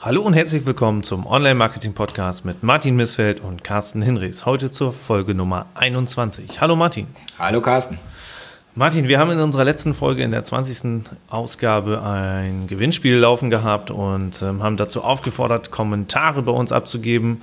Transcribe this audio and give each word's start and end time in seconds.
Hallo 0.00 0.22
und 0.22 0.34
herzlich 0.34 0.64
willkommen 0.64 1.02
zum 1.02 1.26
Online-Marketing-Podcast 1.26 2.44
mit 2.44 2.62
Martin 2.62 2.94
Missfeld 2.94 3.40
und 3.40 3.64
Carsten 3.64 4.00
Hinrichs. 4.00 4.46
Heute 4.46 4.70
zur 4.70 4.92
Folge 4.92 5.34
Nummer 5.34 5.66
21. 5.74 6.60
Hallo 6.60 6.76
Martin. 6.76 7.08
Hallo 7.36 7.60
Carsten. 7.60 7.98
Martin, 8.78 9.08
wir 9.08 9.18
haben 9.18 9.32
in 9.32 9.40
unserer 9.40 9.64
letzten 9.64 9.92
Folge, 9.92 10.22
in 10.22 10.30
der 10.30 10.44
20. 10.44 11.10
Ausgabe, 11.28 12.00
ein 12.00 12.68
Gewinnspiel 12.68 13.16
laufen 13.16 13.50
gehabt 13.50 13.90
und 13.90 14.40
ähm, 14.40 14.62
haben 14.62 14.76
dazu 14.76 15.02
aufgefordert, 15.02 15.72
Kommentare 15.72 16.42
bei 16.42 16.52
uns 16.52 16.70
abzugeben. 16.70 17.42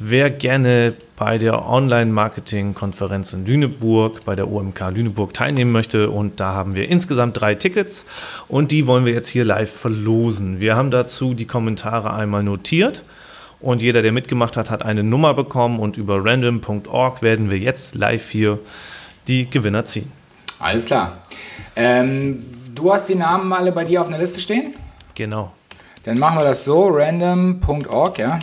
Wer 0.00 0.28
gerne 0.28 0.92
bei 1.14 1.38
der 1.38 1.68
Online-Marketing-Konferenz 1.68 3.32
in 3.32 3.46
Lüneburg, 3.46 4.24
bei 4.24 4.34
der 4.34 4.50
OMK 4.50 4.90
Lüneburg 4.92 5.32
teilnehmen 5.32 5.70
möchte. 5.70 6.10
Und 6.10 6.40
da 6.40 6.52
haben 6.52 6.74
wir 6.74 6.88
insgesamt 6.88 7.40
drei 7.40 7.54
Tickets 7.54 8.04
und 8.48 8.72
die 8.72 8.88
wollen 8.88 9.04
wir 9.04 9.12
jetzt 9.12 9.28
hier 9.28 9.44
live 9.44 9.70
verlosen. 9.70 10.58
Wir 10.58 10.74
haben 10.74 10.90
dazu 10.90 11.32
die 11.32 11.46
Kommentare 11.46 12.12
einmal 12.12 12.42
notiert. 12.42 13.04
Und 13.60 13.82
jeder, 13.82 14.02
der 14.02 14.10
mitgemacht 14.10 14.56
hat, 14.56 14.68
hat 14.68 14.84
eine 14.84 15.04
Nummer 15.04 15.32
bekommen 15.32 15.78
und 15.78 15.96
über 15.96 16.24
random.org 16.24 17.22
werden 17.22 17.52
wir 17.52 17.58
jetzt 17.58 17.94
live 17.94 18.28
hier 18.28 18.58
die 19.28 19.48
Gewinner 19.48 19.84
ziehen. 19.84 20.21
Alles 20.62 20.86
klar. 20.86 21.18
Ähm, 21.74 22.42
du 22.74 22.92
hast 22.92 23.08
die 23.08 23.14
Namen 23.14 23.52
alle 23.52 23.72
bei 23.72 23.84
dir 23.84 24.00
auf 24.00 24.08
einer 24.08 24.18
Liste 24.18 24.40
stehen? 24.40 24.74
Genau. 25.14 25.52
Dann 26.04 26.18
machen 26.18 26.38
wir 26.38 26.44
das 26.44 26.64
so, 26.64 26.88
random.org, 26.88 28.18
ja? 28.18 28.38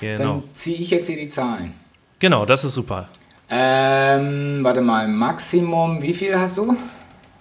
Genau. 0.00 0.18
Dann 0.18 0.42
ziehe 0.52 0.78
ich 0.78 0.90
jetzt 0.90 1.06
hier 1.06 1.16
die 1.16 1.28
Zahlen. 1.28 1.74
Genau, 2.18 2.44
das 2.44 2.64
ist 2.64 2.74
super. 2.74 3.08
Ähm, 3.48 4.60
warte 4.62 4.80
mal, 4.80 5.08
Maximum, 5.08 6.00
wie 6.02 6.14
viel 6.14 6.38
hast 6.38 6.56
du? 6.58 6.76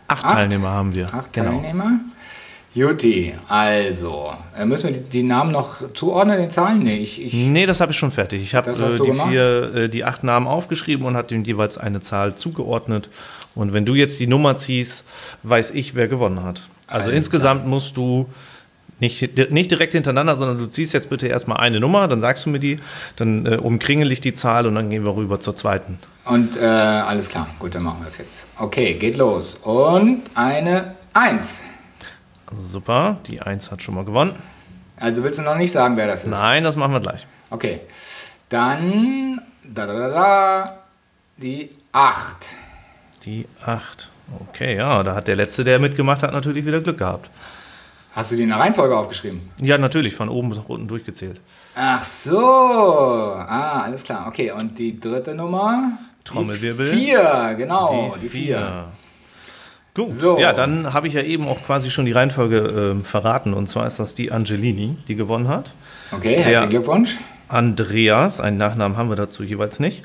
Acht, 0.07 0.25
Acht? 0.25 0.35
Teilnehmer 0.35 0.69
haben 0.69 0.93
wir. 0.93 1.13
Acht 1.13 1.33
genau. 1.33 1.51
Teilnehmer. 1.51 1.99
Juti, 2.75 3.33
also, 3.47 4.31
äh, 4.55 4.65
müssen 4.65 4.93
wir 4.93 5.01
die, 5.01 5.23
Namen 5.23 5.51
noch 5.51 5.93
zuordnen, 5.93 6.37
den 6.37 6.51
Zahlen? 6.51 6.79
Nee, 6.83 6.97
ich, 6.97 7.25
ich 7.25 7.33
nee 7.33 7.65
das 7.65 7.81
habe 7.81 7.91
ich 7.91 7.97
schon 7.97 8.11
fertig. 8.11 8.43
Ich 8.43 8.53
habe 8.53 8.69
äh, 8.69 8.75
die, 8.75 9.29
vier, 9.29 9.75
äh, 9.75 9.89
die 9.89 10.03
acht 10.03 10.23
Namen 10.23 10.45
aufgeschrieben 10.45 11.05
und 11.05 11.17
habe 11.17 11.27
dem 11.27 11.43
jeweils 11.43 11.79
eine 11.79 11.99
Zahl 11.99 12.35
zugeordnet. 12.35 13.09
Und 13.55 13.73
wenn 13.73 13.85
du 13.85 13.95
jetzt 13.95 14.19
die 14.19 14.27
Nummer 14.27 14.55
ziehst, 14.55 15.03
weiß 15.41 15.71
ich, 15.71 15.95
wer 15.95 16.07
gewonnen 16.07 16.43
hat. 16.43 16.61
Also 16.85 17.05
Alles 17.05 17.15
insgesamt 17.17 17.65
musst 17.65 17.97
du 17.97 18.27
nicht, 18.99 19.51
nicht 19.51 19.71
direkt 19.71 19.93
hintereinander, 19.93 20.35
sondern 20.35 20.57
du 20.57 20.67
ziehst 20.67 20.93
jetzt 20.93 21.09
bitte 21.09 21.27
erstmal 21.27 21.57
eine 21.57 21.79
Nummer, 21.79 22.07
dann 22.07 22.21
sagst 22.21 22.45
du 22.45 22.49
mir 22.49 22.59
die, 22.59 22.77
dann 23.15 23.45
äh, 23.45 23.55
umkringel 23.55 24.11
ich 24.11 24.21
die 24.21 24.33
Zahl 24.33 24.67
und 24.67 24.75
dann 24.75 24.89
gehen 24.89 25.05
wir 25.05 25.15
rüber 25.15 25.39
zur 25.39 25.55
zweiten. 25.55 25.97
Und 26.25 26.57
äh, 26.57 26.65
alles 26.65 27.29
klar, 27.29 27.47
gut, 27.57 27.75
dann 27.75 27.83
machen 27.83 28.01
wir 28.01 28.07
es 28.07 28.17
jetzt. 28.17 28.45
Okay, 28.57 28.93
geht 28.95 29.17
los. 29.17 29.55
Und 29.55 30.21
eine 30.35 30.95
1. 31.13 31.63
Super, 32.57 33.17
die 33.27 33.41
1 33.41 33.71
hat 33.71 33.81
schon 33.81 33.95
mal 33.95 34.05
gewonnen. 34.05 34.35
Also 34.97 35.23
willst 35.23 35.39
du 35.39 35.43
noch 35.43 35.55
nicht 35.55 35.71
sagen, 35.71 35.95
wer 35.97 36.07
das 36.07 36.23
ist? 36.23 36.29
Nein, 36.29 36.63
das 36.63 36.75
machen 36.75 36.93
wir 36.93 36.99
gleich. 36.99 37.25
Okay, 37.49 37.81
dann 38.49 39.41
da, 39.63 39.85
da, 39.85 39.93
da, 39.93 40.09
da, 40.09 40.73
die 41.37 41.69
8. 41.91 42.55
Die 43.23 43.45
8. 43.65 44.09
Okay, 44.49 44.75
ja, 44.75 45.03
da 45.03 45.15
hat 45.15 45.27
der 45.27 45.35
Letzte, 45.35 45.63
der 45.63 45.79
mitgemacht 45.79 46.23
hat, 46.23 46.33
natürlich 46.33 46.65
wieder 46.65 46.81
Glück 46.81 46.97
gehabt. 46.97 47.29
Hast 48.13 48.31
du 48.31 48.35
die 48.35 48.43
in 48.43 48.49
der 48.49 48.59
Reihenfolge 48.59 48.97
aufgeschrieben? 48.97 49.41
Ja, 49.61 49.77
natürlich, 49.77 50.15
von 50.15 50.29
oben 50.29 50.49
bis 50.49 50.59
unten 50.59 50.87
durchgezählt. 50.87 51.39
Ach 51.75 52.03
so. 52.03 53.33
Ah, 53.37 53.83
alles 53.83 54.03
klar. 54.03 54.27
Okay, 54.27 54.51
und 54.51 54.77
die 54.77 54.99
dritte 54.99 55.35
Nummer? 55.35 55.91
Trommelwirbel. 56.23 56.89
Die 56.91 56.97
vier, 56.97 57.55
genau. 57.57 58.13
Die, 58.15 58.21
die 58.21 58.29
vier. 58.29 58.57
vier. 58.57 58.85
Gut, 60.05 60.11
so. 60.11 60.39
ja, 60.39 60.53
dann 60.53 60.93
habe 60.93 61.07
ich 61.07 61.13
ja 61.13 61.21
eben 61.21 61.47
auch 61.47 61.61
quasi 61.63 61.91
schon 61.91 62.05
die 62.05 62.11
Reihenfolge 62.11 62.95
äh, 62.99 63.03
verraten. 63.03 63.53
Und 63.53 63.67
zwar 63.67 63.85
ist 63.87 63.99
das 63.99 64.15
die 64.15 64.31
Angelini, 64.31 64.97
die 65.07 65.15
gewonnen 65.15 65.47
hat. 65.47 65.71
Okay, 66.11 66.35
herzlichen 66.35 66.69
Glückwunsch. 66.69 67.17
Andreas, 67.47 68.39
einen 68.39 68.57
Nachnamen 68.57 68.97
haben 68.97 69.09
wir 69.09 69.15
dazu 69.15 69.43
jeweils 69.43 69.79
nicht. 69.79 70.03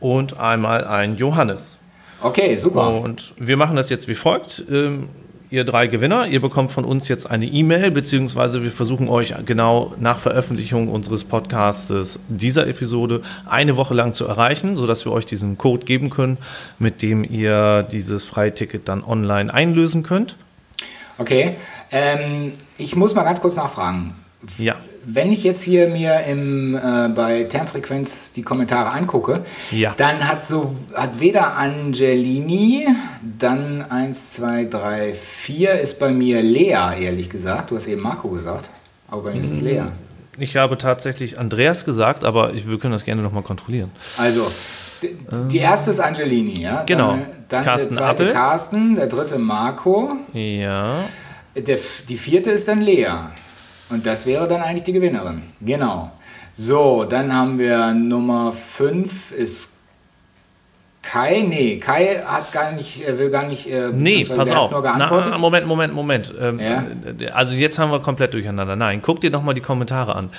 Und 0.00 0.38
einmal 0.38 0.86
ein 0.86 1.16
Johannes. 1.16 1.78
Okay, 2.20 2.56
super. 2.56 3.00
Und 3.00 3.34
wir 3.36 3.56
machen 3.56 3.76
das 3.76 3.90
jetzt 3.90 4.08
wie 4.08 4.14
folgt. 4.14 4.64
Ähm, 4.70 5.08
ihr 5.54 5.64
drei 5.64 5.86
Gewinner, 5.86 6.26
ihr 6.26 6.40
bekommt 6.40 6.70
von 6.70 6.84
uns 6.84 7.08
jetzt 7.08 7.30
eine 7.30 7.46
E-Mail, 7.46 7.90
beziehungsweise 7.90 8.62
wir 8.62 8.70
versuchen 8.70 9.08
euch 9.08 9.34
genau 9.46 9.94
nach 9.98 10.18
Veröffentlichung 10.18 10.88
unseres 10.88 11.24
Podcasts 11.24 12.18
dieser 12.28 12.66
Episode 12.66 13.22
eine 13.46 13.76
Woche 13.76 13.94
lang 13.94 14.12
zu 14.12 14.26
erreichen, 14.26 14.76
sodass 14.76 15.04
wir 15.04 15.12
euch 15.12 15.26
diesen 15.26 15.56
Code 15.56 15.86
geben 15.86 16.10
können, 16.10 16.38
mit 16.78 17.02
dem 17.02 17.24
ihr 17.24 17.84
dieses 17.84 18.24
Freiticket 18.24 18.88
dann 18.88 19.02
online 19.04 19.52
einlösen 19.52 20.02
könnt. 20.02 20.36
Okay, 21.16 21.56
ähm, 21.92 22.52
ich 22.76 22.96
muss 22.96 23.14
mal 23.14 23.22
ganz 23.22 23.40
kurz 23.40 23.56
nachfragen. 23.56 24.14
Ja 24.58 24.76
wenn 25.06 25.32
ich 25.32 25.44
jetzt 25.44 25.62
hier 25.62 25.88
mir 25.88 26.24
im, 26.24 26.74
äh, 26.76 27.08
bei 27.08 27.44
Termfrequenz 27.44 28.32
die 28.32 28.42
Kommentare 28.42 28.90
angucke, 28.90 29.44
ja. 29.70 29.94
dann 29.96 30.28
hat 30.28 30.44
so 30.44 30.74
hat 30.94 31.20
weder 31.20 31.56
Angelini, 31.56 32.86
dann 33.38 33.82
1, 33.88 34.32
2, 34.34 34.64
3, 34.64 35.14
4 35.14 35.72
ist 35.80 35.98
bei 35.98 36.10
mir 36.10 36.42
Lea, 36.42 37.00
ehrlich 37.00 37.30
gesagt. 37.30 37.70
Du 37.70 37.76
hast 37.76 37.86
eben 37.86 38.02
Marco 38.02 38.28
gesagt, 38.28 38.70
aber 39.08 39.22
bei 39.22 39.32
mir 39.32 39.40
ist 39.40 39.50
es 39.50 39.60
Lea. 39.60 39.84
Ich 40.38 40.56
habe 40.56 40.76
tatsächlich 40.78 41.38
Andreas 41.38 41.84
gesagt, 41.84 42.24
aber 42.24 42.54
ich, 42.54 42.68
wir 42.68 42.78
können 42.78 42.92
das 42.92 43.04
gerne 43.04 43.22
nochmal 43.22 43.42
kontrollieren. 43.42 43.90
Also, 44.16 44.50
die 45.50 45.58
erste 45.58 45.90
ist 45.90 46.00
Angelini, 46.00 46.60
ja? 46.60 46.82
Genau. 46.84 47.18
Dann, 47.48 47.64
dann 47.64 47.78
der 47.78 47.90
zweite 47.90 48.04
Appel. 48.04 48.32
Carsten, 48.32 48.96
der 48.96 49.06
dritte 49.06 49.38
Marco. 49.38 50.16
Ja. 50.32 51.04
Der, 51.54 51.78
die 52.08 52.16
vierte 52.16 52.50
ist 52.50 52.66
dann 52.66 52.80
Lea. 52.80 53.06
Und 53.90 54.06
das 54.06 54.26
wäre 54.26 54.48
dann 54.48 54.62
eigentlich 54.62 54.84
die 54.84 54.92
Gewinnerin. 54.92 55.42
Genau. 55.60 56.10
So, 56.54 57.04
dann 57.04 57.34
haben 57.34 57.58
wir 57.58 57.92
Nummer 57.92 58.52
5 58.52 59.32
ist 59.32 59.70
Kai, 61.14 61.44
nee, 61.46 61.76
Kai 61.76 62.20
hat 62.26 62.50
gar 62.50 62.72
nicht, 62.72 63.06
will 63.06 63.30
gar 63.30 63.46
nicht. 63.46 63.70
Äh, 63.70 63.90
nee, 63.92 64.24
pass 64.24 64.50
auf. 64.50 64.72
Na, 64.72 65.38
Moment, 65.38 65.64
Moment, 65.64 65.94
Moment. 65.94 66.34
Ähm, 66.40 66.58
ja? 66.58 66.84
Äh, 67.20 67.28
also 67.28 67.54
jetzt 67.54 67.78
haben 67.78 67.92
wir 67.92 68.00
komplett 68.00 68.34
durcheinander. 68.34 68.74
Nein, 68.74 69.00
guck 69.00 69.20
dir 69.20 69.30
nochmal 69.30 69.54
die 69.54 69.60
Kommentare 69.60 70.16
an. 70.16 70.30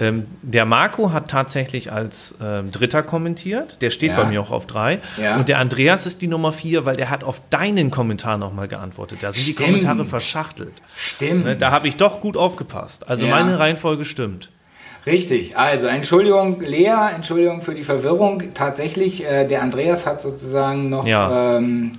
Ähm, 0.00 0.26
der 0.40 0.64
Marco 0.64 1.12
hat 1.12 1.28
tatsächlich 1.28 1.92
als 1.92 2.34
ähm, 2.42 2.70
Dritter 2.70 3.02
kommentiert. 3.02 3.82
Der 3.82 3.90
steht 3.90 4.12
ja. 4.12 4.16
bei 4.16 4.24
mir 4.24 4.40
auch 4.40 4.52
auf 4.52 4.66
drei. 4.66 5.00
Ja. 5.20 5.36
Und 5.36 5.50
der 5.50 5.58
Andreas 5.58 6.06
ist 6.06 6.22
die 6.22 6.28
Nummer 6.28 6.50
vier, 6.50 6.86
weil 6.86 6.96
der 6.96 7.10
hat 7.10 7.24
auf 7.24 7.42
deinen 7.50 7.90
Kommentar 7.90 8.38
nochmal 8.38 8.68
geantwortet. 8.68 9.18
Da 9.20 9.32
sind 9.32 9.42
stimmt. 9.42 9.58
die 9.58 9.64
Kommentare 9.64 10.06
verschachtelt. 10.06 10.72
Stimmt. 10.96 11.44
Ne, 11.44 11.56
da 11.56 11.72
habe 11.72 11.88
ich 11.88 11.96
doch 11.96 12.22
gut 12.22 12.38
aufgepasst. 12.38 13.06
Also 13.06 13.26
meine 13.26 13.58
Reihenfolge 13.58 14.06
stimmt. 14.06 14.50
Richtig, 15.04 15.56
also 15.56 15.88
Entschuldigung, 15.88 16.60
Lea, 16.60 17.10
Entschuldigung 17.14 17.62
für 17.62 17.74
die 17.74 17.82
Verwirrung. 17.82 18.42
Tatsächlich, 18.54 19.26
äh, 19.26 19.46
der 19.46 19.62
Andreas 19.62 20.06
hat 20.06 20.20
sozusagen 20.20 20.90
noch 20.90 21.06
ja. 21.06 21.56
ähm, 21.56 21.92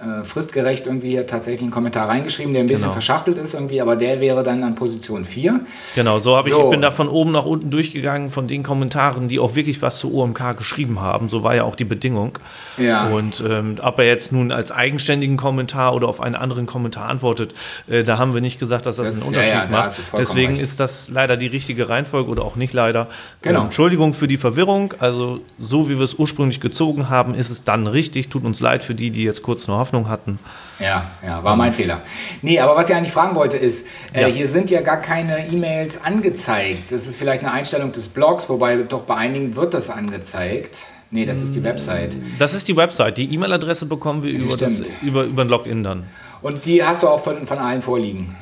äh, 0.00 0.24
fristgerecht 0.24 0.86
irgendwie 0.86 1.10
hier 1.10 1.26
tatsächlich 1.26 1.62
einen 1.62 1.70
Kommentar 1.70 2.08
reingeschrieben, 2.08 2.52
der 2.52 2.62
ein 2.62 2.66
bisschen 2.66 2.84
genau. 2.84 2.92
verschachtelt 2.92 3.38
ist 3.38 3.54
irgendwie, 3.54 3.80
aber 3.80 3.96
der 3.96 4.20
wäre 4.20 4.42
dann 4.42 4.62
an 4.62 4.74
Position 4.74 5.24
4. 5.24 5.60
Genau, 5.94 6.20
so 6.20 6.36
habe 6.36 6.48
so. 6.48 6.56
ich, 6.56 6.64
ich 6.64 6.70
bin 6.70 6.82
da 6.82 6.90
von 6.90 7.08
oben 7.08 7.32
nach 7.32 7.44
unten 7.44 7.70
durchgegangen 7.70 8.30
von 8.30 8.46
den 8.46 8.62
Kommentaren, 8.62 9.28
die 9.28 9.40
auch 9.40 9.54
wirklich 9.56 9.82
was 9.82 9.98
zu 9.98 10.14
OMK 10.14 10.56
geschrieben 10.56 11.00
haben. 11.00 11.28
So 11.28 11.42
war 11.42 11.54
ja 11.56 11.64
auch 11.64 11.74
die 11.74 11.84
Bedingung. 11.84 12.38
Ja. 12.76 13.08
Und 13.08 13.42
ähm, 13.48 13.76
ob 13.82 13.98
er 13.98 14.06
jetzt 14.06 14.30
nun 14.30 14.52
als 14.52 14.70
eigenständigen 14.70 15.36
Kommentar 15.36 15.94
oder 15.94 16.08
auf 16.08 16.20
einen 16.20 16.36
anderen 16.36 16.66
Kommentar 16.66 17.08
antwortet, 17.08 17.54
äh, 17.88 18.04
da 18.04 18.18
haben 18.18 18.34
wir 18.34 18.40
nicht 18.40 18.60
gesagt, 18.60 18.86
dass 18.86 18.96
das, 18.96 19.08
das 19.08 19.16
einen 19.16 19.28
Unterschied 19.28 19.54
ja, 19.54 19.64
ja, 19.64 19.70
macht. 19.70 19.98
Deswegen 20.16 20.52
recht. 20.52 20.62
ist 20.62 20.78
das 20.78 21.08
leider 21.08 21.36
die 21.36 21.48
richtige 21.48 21.88
Reihenfolge 21.88 22.30
oder 22.30 22.44
auch 22.44 22.56
nicht 22.56 22.72
leider. 22.72 23.08
Genau. 23.42 23.60
Ähm, 23.60 23.64
Entschuldigung 23.66 24.14
für 24.14 24.28
die 24.28 24.38
Verwirrung. 24.38 24.94
Also 25.00 25.40
so 25.58 25.88
wie 25.88 25.98
wir 25.98 26.04
es 26.04 26.14
ursprünglich 26.14 26.60
gezogen 26.60 27.08
haben, 27.08 27.34
ist 27.34 27.50
es 27.50 27.64
dann 27.64 27.86
richtig. 27.86 28.28
Tut 28.28 28.44
uns 28.44 28.60
leid 28.60 28.84
für 28.84 28.94
die, 28.94 29.10
die 29.10 29.24
jetzt 29.24 29.42
kurz 29.42 29.66
noch 29.66 29.87
Hoffnung 29.88 30.08
hatten. 30.08 30.38
Ja, 30.78 31.10
ja, 31.24 31.42
war 31.42 31.56
mein 31.56 31.72
Fehler. 31.72 32.02
Nee, 32.42 32.60
aber 32.60 32.76
was 32.76 32.90
ich 32.90 32.94
eigentlich 32.94 33.12
fragen 33.12 33.34
wollte 33.34 33.56
ist, 33.56 33.86
äh, 34.12 34.22
ja. 34.22 34.26
hier 34.28 34.46
sind 34.46 34.70
ja 34.70 34.82
gar 34.82 34.98
keine 34.98 35.48
E-Mails 35.48 36.04
angezeigt. 36.04 36.92
Das 36.92 37.06
ist 37.06 37.16
vielleicht 37.16 37.42
eine 37.42 37.52
Einstellung 37.52 37.92
des 37.92 38.08
Blogs, 38.08 38.48
wobei 38.48 38.76
doch 38.76 39.02
bei 39.02 39.16
einigen 39.16 39.56
wird 39.56 39.74
das 39.74 39.90
angezeigt. 39.90 40.86
Nee, 41.10 41.24
das 41.24 41.42
ist 41.42 41.54
die 41.56 41.64
Website. 41.64 42.16
Das 42.38 42.52
ist 42.52 42.68
die 42.68 42.76
Website. 42.76 43.16
Die 43.16 43.32
E-Mail-Adresse 43.32 43.86
bekommen 43.86 44.22
wir 44.22 44.30
über, 44.30 44.56
das, 44.56 44.82
über, 45.00 45.24
über 45.24 45.42
ein 45.42 45.48
Login 45.48 45.82
dann. 45.82 46.04
Und 46.42 46.66
die 46.66 46.84
hast 46.84 47.02
du 47.02 47.08
auch 47.08 47.20
von, 47.20 47.46
von 47.46 47.58
allen 47.58 47.80
vorliegen? 47.80 48.36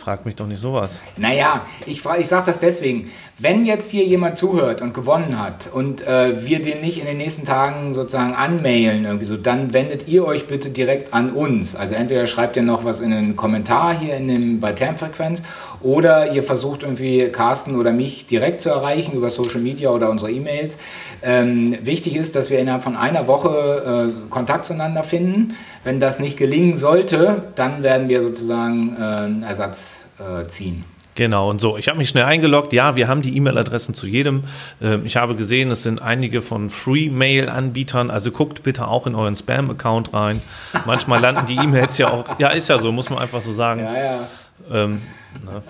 Frag 0.00 0.24
mich 0.24 0.34
doch 0.34 0.46
nicht 0.46 0.60
sowas. 0.60 1.02
Naja, 1.18 1.66
ich, 1.84 2.02
ich 2.18 2.26
sage 2.26 2.46
das 2.46 2.58
deswegen. 2.58 3.10
Wenn 3.38 3.66
jetzt 3.66 3.90
hier 3.90 4.04
jemand 4.04 4.38
zuhört 4.38 4.80
und 4.80 4.94
gewonnen 4.94 5.38
hat 5.38 5.68
und 5.70 6.06
äh, 6.06 6.42
wir 6.46 6.62
den 6.62 6.80
nicht 6.80 6.98
in 6.98 7.04
den 7.04 7.18
nächsten 7.18 7.44
Tagen 7.44 7.92
sozusagen 7.92 8.32
anmailen, 8.32 9.04
irgendwie 9.04 9.26
so, 9.26 9.36
dann 9.36 9.74
wendet 9.74 10.08
ihr 10.08 10.24
euch 10.24 10.46
bitte 10.46 10.70
direkt 10.70 11.12
an 11.12 11.30
uns. 11.32 11.76
Also 11.76 11.96
entweder 11.96 12.26
schreibt 12.26 12.56
ihr 12.56 12.62
noch 12.62 12.84
was 12.84 13.00
in 13.00 13.10
den 13.10 13.36
Kommentar 13.36 13.92
hier 13.92 14.16
in 14.16 14.28
dem, 14.28 14.60
bei 14.60 14.72
Termfrequenz 14.72 15.42
oder 15.82 16.32
ihr 16.32 16.42
versucht 16.42 16.82
irgendwie 16.82 17.28
Carsten 17.28 17.78
oder 17.78 17.92
mich 17.92 18.26
direkt 18.26 18.60
zu 18.60 18.68
erreichen 18.70 19.12
über 19.12 19.30
Social 19.30 19.60
Media 19.60 19.90
oder 19.90 20.10
unsere 20.10 20.30
E-Mails. 20.30 20.78
Ähm, 21.22 21.78
wichtig 21.82 22.16
ist, 22.16 22.36
dass 22.36 22.50
wir 22.50 22.58
innerhalb 22.58 22.82
von 22.82 22.96
einer 22.96 23.26
Woche 23.26 24.12
äh, 24.12 24.30
Kontakt 24.30 24.66
zueinander 24.66 25.04
finden. 25.04 25.54
Wenn 25.84 26.00
das 26.00 26.20
nicht 26.20 26.36
gelingen 26.36 26.76
sollte, 26.76 27.44
dann 27.54 27.82
werden 27.82 28.08
wir 28.08 28.22
sozusagen 28.22 28.96
äh, 28.98 29.02
einen 29.02 29.42
Ersatz 29.42 30.04
äh, 30.18 30.46
ziehen. 30.46 30.84
Genau, 31.16 31.50
und 31.50 31.60
so. 31.60 31.76
Ich 31.76 31.88
habe 31.88 31.98
mich 31.98 32.08
schnell 32.08 32.24
eingeloggt. 32.24 32.72
Ja, 32.72 32.96
wir 32.96 33.08
haben 33.08 33.20
die 33.20 33.36
E-Mail-Adressen 33.36 33.94
zu 33.94 34.06
jedem. 34.06 34.44
Ähm, 34.80 35.04
ich 35.04 35.16
habe 35.16 35.34
gesehen, 35.34 35.70
es 35.70 35.82
sind 35.82 36.00
einige 36.00 36.40
von 36.40 36.70
Free-Mail-Anbietern. 36.70 38.10
Also 38.10 38.30
guckt 38.30 38.62
bitte 38.62 38.88
auch 38.88 39.06
in 39.06 39.14
euren 39.14 39.36
Spam-Account 39.36 40.14
rein. 40.14 40.40
Manchmal 40.86 41.20
landen 41.20 41.46
die 41.46 41.56
E-Mails 41.56 41.98
ja 41.98 42.10
auch. 42.10 42.24
Ja, 42.38 42.48
ist 42.48 42.68
ja 42.68 42.78
so, 42.78 42.92
muss 42.92 43.10
man 43.10 43.18
einfach 43.18 43.42
so 43.42 43.52
sagen. 43.52 43.82
Ja, 43.82 43.94
ja. 43.94 44.28
Ähm, 44.70 45.00
ne? 45.44 45.62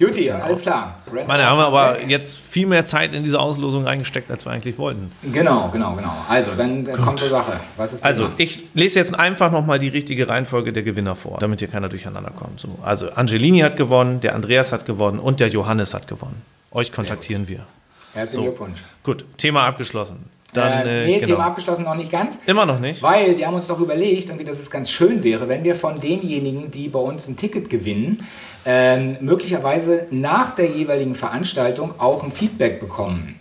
Juti, 0.00 0.24
genau. 0.24 0.38
alles 0.42 0.62
klar. 0.62 0.96
Red 1.12 1.28
Meine, 1.28 1.44
haben 1.44 1.58
wir 1.58 1.66
aber 1.66 1.92
weg. 1.92 2.08
jetzt 2.08 2.38
viel 2.38 2.66
mehr 2.66 2.86
Zeit 2.86 3.12
in 3.12 3.22
diese 3.22 3.38
Auslosung 3.38 3.84
reingesteckt, 3.86 4.30
als 4.30 4.46
wir 4.46 4.52
eigentlich 4.52 4.78
wollten. 4.78 5.12
Genau, 5.30 5.68
genau, 5.70 5.92
genau. 5.92 6.14
Also, 6.26 6.52
dann 6.56 6.86
Gut. 6.86 7.02
kommt 7.02 7.18
zur 7.18 7.28
Sache. 7.28 7.60
Was 7.76 7.92
ist 7.92 8.02
Also, 8.02 8.30
ich 8.38 8.62
lese 8.72 8.98
jetzt 8.98 9.14
einfach 9.14 9.52
nochmal 9.52 9.78
die 9.78 9.88
richtige 9.88 10.26
Reihenfolge 10.26 10.72
der 10.72 10.84
Gewinner 10.84 11.16
vor, 11.16 11.36
damit 11.38 11.58
hier 11.58 11.68
keiner 11.68 11.90
durcheinander 11.90 12.30
kommt. 12.30 12.60
So, 12.60 12.78
also, 12.82 13.10
Angelini 13.10 13.58
hat 13.58 13.76
gewonnen, 13.76 14.20
der 14.20 14.34
Andreas 14.34 14.72
hat 14.72 14.86
gewonnen 14.86 15.18
und 15.18 15.38
der 15.38 15.48
Johannes 15.48 15.92
hat 15.92 16.08
gewonnen. 16.08 16.40
Euch 16.72 16.92
kontaktieren 16.92 17.48
wir. 17.48 17.66
Herzlichen 18.14 18.44
so. 18.44 18.50
Glückwunsch. 18.50 18.80
Gut, 19.02 19.26
Thema 19.36 19.66
abgeschlossen. 19.66 20.30
Dann, 20.52 20.86
äh, 20.86 21.06
nee, 21.06 21.14
genau. 21.14 21.26
Thema 21.26 21.46
abgeschlossen 21.46 21.84
noch 21.84 21.94
nicht 21.94 22.10
ganz. 22.10 22.40
Immer 22.46 22.66
noch 22.66 22.80
nicht. 22.80 23.02
Weil 23.02 23.38
wir 23.38 23.46
haben 23.46 23.54
uns 23.54 23.66
doch 23.66 23.78
überlegt, 23.78 24.28
irgendwie, 24.28 24.44
dass 24.44 24.58
es 24.58 24.70
ganz 24.70 24.90
schön 24.90 25.22
wäre, 25.22 25.48
wenn 25.48 25.64
wir 25.64 25.74
von 25.74 26.00
denjenigen, 26.00 26.70
die 26.70 26.88
bei 26.88 26.98
uns 26.98 27.28
ein 27.28 27.36
Ticket 27.36 27.70
gewinnen, 27.70 28.26
ähm, 28.66 29.16
möglicherweise 29.20 30.06
nach 30.10 30.54
der 30.54 30.66
jeweiligen 30.66 31.14
Veranstaltung 31.14 31.94
auch 31.98 32.22
ein 32.22 32.32
Feedback 32.32 32.80
bekommen. 32.80 33.36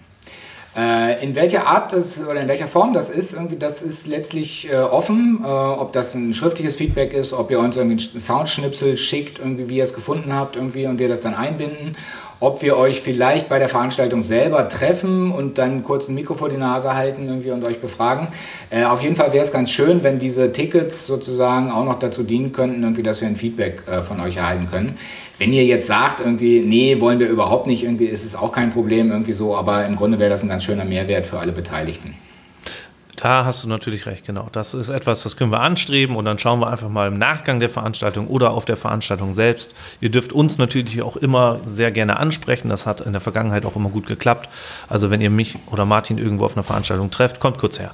Äh, 0.77 1.23
in 1.23 1.35
welcher 1.35 1.65
Art 1.65 1.91
das 1.94 2.25
oder 2.25 2.39
in 2.39 2.47
welcher 2.47 2.67
Form 2.67 2.94
das 2.94 3.09
ist, 3.09 3.33
irgendwie, 3.33 3.57
das 3.57 3.81
ist 3.81 4.07
letztlich 4.07 4.71
äh, 4.71 4.77
offen. 4.77 5.39
Äh, 5.44 5.47
ob 5.47 5.94
das 5.94 6.13
ein 6.13 6.33
schriftliches 6.33 6.75
Feedback 6.75 7.11
ist, 7.13 7.33
ob 7.33 7.50
ihr 7.50 7.59
uns 7.59 7.75
irgendwie 7.75 7.97
einen 8.11 8.19
Soundschnipsel 8.19 8.95
schickt, 8.95 9.39
irgendwie, 9.39 9.67
wie 9.67 9.77
ihr 9.77 9.83
es 9.83 9.95
gefunden 9.95 10.33
habt, 10.33 10.56
irgendwie, 10.56 10.85
und 10.85 11.00
wir 11.00 11.09
das 11.09 11.21
dann 11.21 11.33
einbinden 11.33 11.95
ob 12.39 12.62
wir 12.62 12.77
euch 12.77 13.01
vielleicht 13.01 13.50
bei 13.50 13.59
der 13.59 13.69
Veranstaltung 13.69 14.24
selber 14.24 14.69
treffen 14.69 15.31
und 15.31 15.57
dann 15.57 15.83
kurz 15.83 16.07
ein 16.07 16.15
Mikro 16.15 16.36
vor 16.36 16.50
die 16.50 16.57
Nase 16.57 16.95
halten 16.95 17.27
irgendwie 17.27 17.51
und 17.51 17.63
euch 17.63 17.80
befragen. 17.80 18.27
Äh, 18.69 18.86
auf 18.86 19.01
jeden 19.01 19.15
Fall 19.15 19.33
wäre 19.33 19.44
es 19.44 19.51
ganz 19.51 19.71
schön, 19.71 20.03
wenn 20.03 20.19
diese 20.19 20.51
Tickets 20.51 21.06
sozusagen 21.06 21.71
auch 21.71 21.86
noch 21.86 22.00
dazu 22.00 22.24
dienen 22.24 22.53
könnten, 22.53 22.81
irgendwie, 22.81 23.03
dass 23.03 23.21
wir 23.21 23.27
ein 23.27 23.36
Feedback 23.36 23.83
äh, 23.88 24.01
von 24.01 24.19
euch 24.19 24.38
erhalten 24.38 24.68
können. 24.69 24.97
Wenn 25.38 25.53
ihr 25.53 25.65
jetzt 25.65 25.88
sagt, 25.88 26.21
irgendwie, 26.21 26.62
nee, 26.62 27.00
wollen 27.00 27.19
wir 27.19 27.27
überhaupt 27.27 27.68
nicht, 27.68 27.83
irgendwie 27.83 28.06
ist 28.06 28.25
es 28.25 28.36
auch 28.36 28.51
kein 28.51 28.69
Problem, 28.69 29.12
irgendwie 29.12 29.33
so, 29.33 29.56
aber 29.56 29.85
im 29.85 29.95
Grunde 29.95 30.19
wäre 30.19 30.30
das 30.30 30.44
ein 30.44 30.50
ganz 30.50 30.63
schöner 30.63 30.85
Mehrwert 30.85 31.25
für 31.25 31.39
alle 31.39 31.51
Beteiligten. 31.51 32.13
Da 33.21 33.44
hast 33.44 33.66
du 33.66 33.68
natürlich 33.68 34.06
recht, 34.06 34.25
genau. 34.25 34.48
Das 34.54 34.74
ist 34.74 34.88
etwas, 34.88 35.24
das 35.24 35.36
können 35.36 35.51
wir 35.51 35.60
anstreben 35.60 36.16
und 36.16 36.24
dann 36.24 36.39
schauen 36.39 36.62
wir 36.62 36.68
einfach 36.68 36.88
mal 36.88 37.10
im 37.10 37.18
Nachgang 37.18 37.60
der 37.60 37.68
Veranstaltung 37.68 38.27
oder 38.27 38.51
auf 38.51 38.63
der 38.63 38.77
Veranstaltung 38.77 39.33
selbst. 39.33 39.74
Ihr 40.00 40.10
dürft 40.10 40.31
uns 40.31 40.57
natürlich 40.57 41.01
auch 41.01 41.18
immer 41.18 41.60
sehr 41.66 41.92
gerne 41.92 42.18
ansprechen. 42.18 42.69
Das 42.69 42.86
hat 42.86 43.01
in 43.01 43.12
der 43.12 43.19
Vergangenheit 43.19 43.66
auch 43.66 43.75
immer 43.75 43.89
gut 43.89 44.07
geklappt. 44.07 44.48
Also 44.88 45.12
wenn 45.12 45.19
ihr 45.19 45.30
mich 45.30 45.57
oder 45.69 45.83
Martin 45.83 46.18
irgendwo 46.18 46.45
auf 46.45 46.56
einer 46.56 46.63
Veranstaltung 46.63 47.12
trefft, 47.12 47.42
kommt 47.42 47.57
kurz 47.57 47.77
her. 47.77 47.94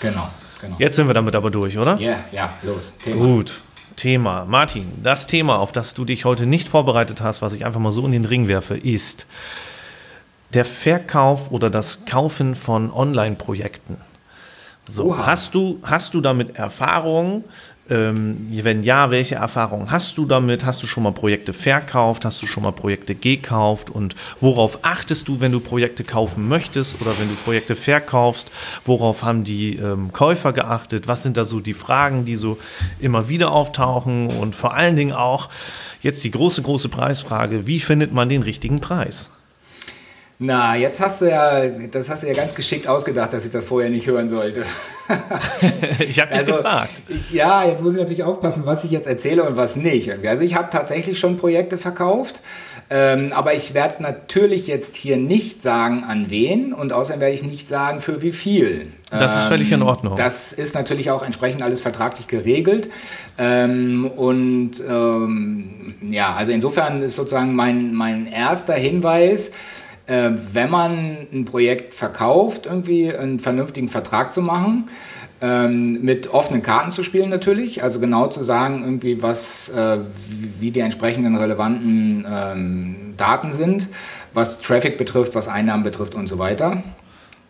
Genau, 0.00 0.28
genau. 0.60 0.74
Jetzt 0.80 0.96
sind 0.96 1.06
wir 1.06 1.14
damit 1.14 1.36
aber 1.36 1.52
durch, 1.52 1.78
oder? 1.78 1.96
Ja, 1.98 2.10
yeah, 2.10 2.24
ja, 2.32 2.52
los. 2.62 2.94
Thema. 2.98 3.16
Gut. 3.16 3.60
Thema. 3.94 4.44
Martin, 4.44 4.90
das 5.04 5.28
Thema, 5.28 5.60
auf 5.60 5.70
das 5.70 5.94
du 5.94 6.04
dich 6.04 6.24
heute 6.24 6.46
nicht 6.46 6.68
vorbereitet 6.68 7.20
hast, 7.20 7.42
was 7.42 7.52
ich 7.52 7.64
einfach 7.64 7.78
mal 7.78 7.92
so 7.92 8.04
in 8.04 8.10
den 8.10 8.24
Ring 8.24 8.48
werfe, 8.48 8.76
ist 8.76 9.26
der 10.52 10.64
Verkauf 10.64 11.52
oder 11.52 11.70
das 11.70 12.06
Kaufen 12.06 12.56
von 12.56 12.90
Online-Projekten. 12.90 13.98
So, 14.88 15.16
hast 15.16 15.54
du, 15.54 15.78
hast 15.82 16.12
du 16.12 16.20
damit 16.20 16.56
Erfahrung? 16.56 17.44
Ähm, 17.88 18.48
wenn 18.50 18.82
ja, 18.82 19.10
welche 19.10 19.34
Erfahrungen 19.34 19.90
hast 19.90 20.16
du 20.16 20.26
damit? 20.26 20.64
Hast 20.64 20.82
du 20.82 20.86
schon 20.86 21.02
mal 21.02 21.12
Projekte 21.12 21.52
verkauft? 21.52 22.24
Hast 22.24 22.42
du 22.42 22.46
schon 22.46 22.62
mal 22.62 22.72
Projekte 22.72 23.14
gekauft? 23.14 23.90
Und 23.90 24.14
worauf 24.40 24.78
achtest 24.82 25.28
du, 25.28 25.40
wenn 25.40 25.52
du 25.52 25.60
Projekte 25.60 26.04
kaufen 26.04 26.48
möchtest 26.48 27.00
oder 27.00 27.18
wenn 27.18 27.28
du 27.28 27.34
Projekte 27.34 27.74
verkaufst? 27.74 28.50
Worauf 28.84 29.22
haben 29.22 29.44
die 29.44 29.76
ähm, 29.76 30.12
Käufer 30.12 30.52
geachtet? 30.52 31.08
Was 31.08 31.22
sind 31.22 31.36
da 31.36 31.44
so 31.44 31.60
die 31.60 31.74
Fragen, 31.74 32.24
die 32.24 32.36
so 32.36 32.58
immer 33.00 33.28
wieder 33.28 33.52
auftauchen? 33.52 34.28
Und 34.28 34.54
vor 34.54 34.74
allen 34.74 34.96
Dingen 34.96 35.12
auch 35.12 35.48
jetzt 36.00 36.24
die 36.24 36.30
große, 36.30 36.62
große 36.62 36.88
Preisfrage, 36.88 37.66
wie 37.66 37.80
findet 37.80 38.12
man 38.12 38.28
den 38.28 38.42
richtigen 38.42 38.80
Preis? 38.80 39.30
Na, 40.46 40.76
jetzt 40.76 41.00
hast 41.00 41.22
du 41.22 41.30
ja, 41.30 41.62
das 41.90 42.10
hast 42.10 42.22
du 42.22 42.26
ja 42.26 42.34
ganz 42.34 42.54
geschickt 42.54 42.86
ausgedacht, 42.86 43.32
dass 43.32 43.46
ich 43.46 43.50
das 43.50 43.64
vorher 43.64 43.88
nicht 43.88 44.06
hören 44.06 44.28
sollte. 44.28 44.66
ich 45.98 46.20
habe 46.20 46.32
dich 46.32 46.40
also, 46.40 46.52
gefragt. 46.52 47.00
Ich, 47.08 47.32
ja, 47.32 47.64
jetzt 47.64 47.82
muss 47.82 47.94
ich 47.94 48.00
natürlich 48.00 48.24
aufpassen, 48.24 48.66
was 48.66 48.84
ich 48.84 48.90
jetzt 48.90 49.06
erzähle 49.06 49.44
und 49.44 49.56
was 49.56 49.76
nicht. 49.76 50.10
Also 50.26 50.44
ich 50.44 50.54
habe 50.54 50.68
tatsächlich 50.70 51.18
schon 51.18 51.38
Projekte 51.38 51.78
verkauft, 51.78 52.42
ähm, 52.90 53.32
aber 53.32 53.54
ich 53.54 53.72
werde 53.72 54.02
natürlich 54.02 54.66
jetzt 54.66 54.96
hier 54.96 55.16
nicht 55.16 55.62
sagen, 55.62 56.04
an 56.06 56.26
wen 56.28 56.74
und 56.74 56.92
außerdem 56.92 57.22
werde 57.22 57.34
ich 57.34 57.42
nicht 57.42 57.66
sagen, 57.66 58.02
für 58.02 58.20
wie 58.20 58.32
viel. 58.32 58.92
Das 59.10 59.34
ist 59.34 59.44
völlig 59.46 59.72
in 59.72 59.80
ähm, 59.80 59.86
Ordnung. 59.86 60.16
Das 60.16 60.52
ist 60.52 60.74
natürlich 60.74 61.10
auch 61.10 61.22
entsprechend 61.24 61.62
alles 61.62 61.80
vertraglich 61.80 62.26
geregelt. 62.26 62.90
Ähm, 63.38 64.10
und 64.14 64.72
ähm, 64.86 65.94
ja, 66.02 66.34
also 66.34 66.52
insofern 66.52 67.00
ist 67.00 67.16
sozusagen 67.16 67.54
mein, 67.54 67.94
mein 67.94 68.26
erster 68.26 68.74
Hinweis, 68.74 69.52
äh, 70.06 70.30
wenn 70.52 70.70
man 70.70 71.26
ein 71.32 71.44
Projekt 71.44 71.94
verkauft, 71.94 72.66
irgendwie 72.66 73.14
einen 73.14 73.40
vernünftigen 73.40 73.88
Vertrag 73.88 74.32
zu 74.32 74.42
machen, 74.42 74.88
ähm, 75.40 76.00
mit 76.02 76.32
offenen 76.32 76.62
Karten 76.62 76.90
zu 76.90 77.02
spielen 77.02 77.28
natürlich, 77.30 77.82
also 77.82 78.00
genau 78.00 78.26
zu 78.28 78.42
sagen, 78.42 78.82
irgendwie 78.84 79.22
was, 79.22 79.68
äh, 79.70 79.98
wie 80.58 80.70
die 80.70 80.80
entsprechenden 80.80 81.36
relevanten 81.36 82.26
ähm, 82.30 83.14
Daten 83.16 83.52
sind, 83.52 83.88
was 84.32 84.60
Traffic 84.60 84.96
betrifft, 84.96 85.34
was 85.34 85.48
Einnahmen 85.48 85.84
betrifft 85.84 86.14
und 86.14 86.28
so 86.28 86.38
weiter. 86.38 86.82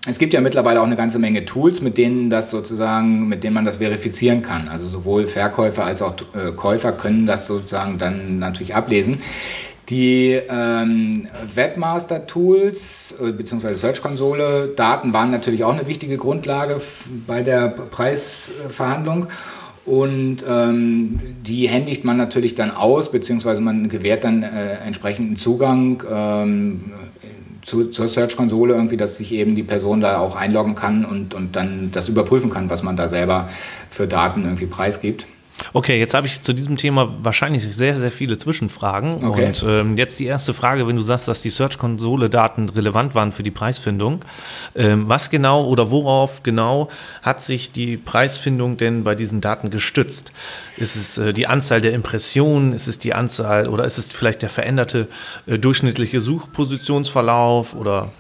Es 0.06 0.19
gibt 0.19 0.35
ja 0.35 0.43
mittlerweile 0.43 0.83
auch 0.83 0.87
eine 0.87 0.97
ganze 0.97 1.19
Menge 1.19 1.47
Tools, 1.47 1.81
mit 1.81 1.97
denen 1.97 2.29
das 2.29 2.51
sozusagen, 2.51 3.27
mit 3.27 3.43
denen 3.43 3.55
man 3.55 3.65
das 3.65 3.79
verifizieren 3.79 4.43
kann. 4.43 4.69
Also 4.69 4.87
sowohl 4.87 5.27
Verkäufer 5.27 5.87
als 5.87 6.03
auch 6.03 6.15
äh, 6.35 6.53
Käufer 6.53 6.93
können 6.93 7.25
das 7.27 7.47
sozusagen 7.47 7.97
dann 7.97 8.39
natürlich 8.39 8.75
ablesen. 8.75 9.23
Die 9.89 10.41
ähm, 10.49 11.27
Webmaster-Tools 11.55 13.15
äh, 13.23 13.33
bzw. 13.33 13.75
Search-Konsole, 13.75 14.73
Daten 14.77 15.15
waren 15.15 15.31
natürlich 15.31 15.65
auch 15.65 15.73
eine 15.73 15.87
wichtige 15.87 16.19
Grundlage 16.19 16.81
bei 17.27 17.43
der 17.43 17.69
Preisverhandlung. 17.69 19.27
Und 19.87 20.39
ähm, 20.49 21.21
die 21.47 21.69
händigt 21.69 22.05
man 22.05 22.17
natürlich 22.17 22.55
dann 22.55 22.71
aus, 22.71 23.11
beziehungsweise 23.11 23.61
man 23.61 23.91
gewährt 23.91 24.25
dann 24.25 24.43
äh, 24.43 24.77
entsprechenden 24.87 25.37
Zugang 25.37 26.03
ähm, 26.11 26.93
zu, 27.64 27.87
zur 27.87 28.09
Search-Konsole, 28.09 28.75
irgendwie, 28.75 28.97
dass 28.97 29.18
sich 29.18 29.33
eben 29.33 29.54
die 29.54 29.62
Person 29.62 30.00
da 30.00 30.18
auch 30.18 30.37
einloggen 30.37 30.75
kann 30.75 31.04
und, 31.04 31.35
und 31.35 31.56
dann 31.56 31.90
das 31.92 32.09
überprüfen 32.09 32.50
kann, 32.50 32.71
was 32.71 32.83
man 32.83 32.97
da 32.97 33.09
selber 33.09 33.49
für 33.90 34.06
Daten 34.06 34.44
irgendwie 34.44 34.66
preisgibt. 34.66 35.26
Okay, 35.73 35.99
jetzt 35.99 36.14
habe 36.14 36.26
ich 36.26 36.42
zu 36.42 36.52
diesem 36.52 36.76
Thema 36.76 37.14
wahrscheinlich 37.23 37.62
sehr, 37.62 37.96
sehr 37.99 38.11
viele 38.11 38.38
Zwischenfragen. 38.38 39.25
Okay. 39.25 39.46
Und 39.46 39.64
ähm, 39.66 39.96
jetzt 39.96 40.18
die 40.18 40.26
erste 40.26 40.52
Frage, 40.52 40.87
wenn 40.87 40.96
du 40.96 41.02
sagst, 41.02 41.28
dass 41.28 41.42
die 41.42 41.50
Search-Konsole-Daten 41.50 42.68
relevant 42.70 43.14
waren 43.14 43.32
für 43.32 43.42
die 43.42 43.50
Preisfindung. 43.50 44.25
Ähm, 44.75 45.08
was 45.08 45.30
genau 45.30 45.64
oder 45.64 45.90
worauf 45.90 46.42
genau 46.42 46.88
hat 47.23 47.40
sich 47.40 47.70
die 47.70 47.96
Preisfindung 47.96 48.76
denn 48.76 49.04
bei 49.04 49.14
diesen 49.14 49.40
Daten 49.40 49.70
gestützt? 49.70 50.32
Ist 50.76 50.96
es 50.96 51.18
äh, 51.18 51.32
die 51.32 51.46
Anzahl 51.46 51.80
der 51.80 51.92
Impressionen? 51.92 52.73
Ist 52.73 52.88
es 52.88 52.99
die 52.99 53.14
Anzahl 53.14 53.68
oder 53.68 53.84
ist 53.84 53.99
es 53.99 54.11
vielleicht 54.11 54.42
der 54.42 54.50
veränderte 54.50 55.08
äh, 55.46 55.58
durchschnittliche 55.58 56.20
Suchpositionsverlauf 56.20 57.75
oder 57.75 58.11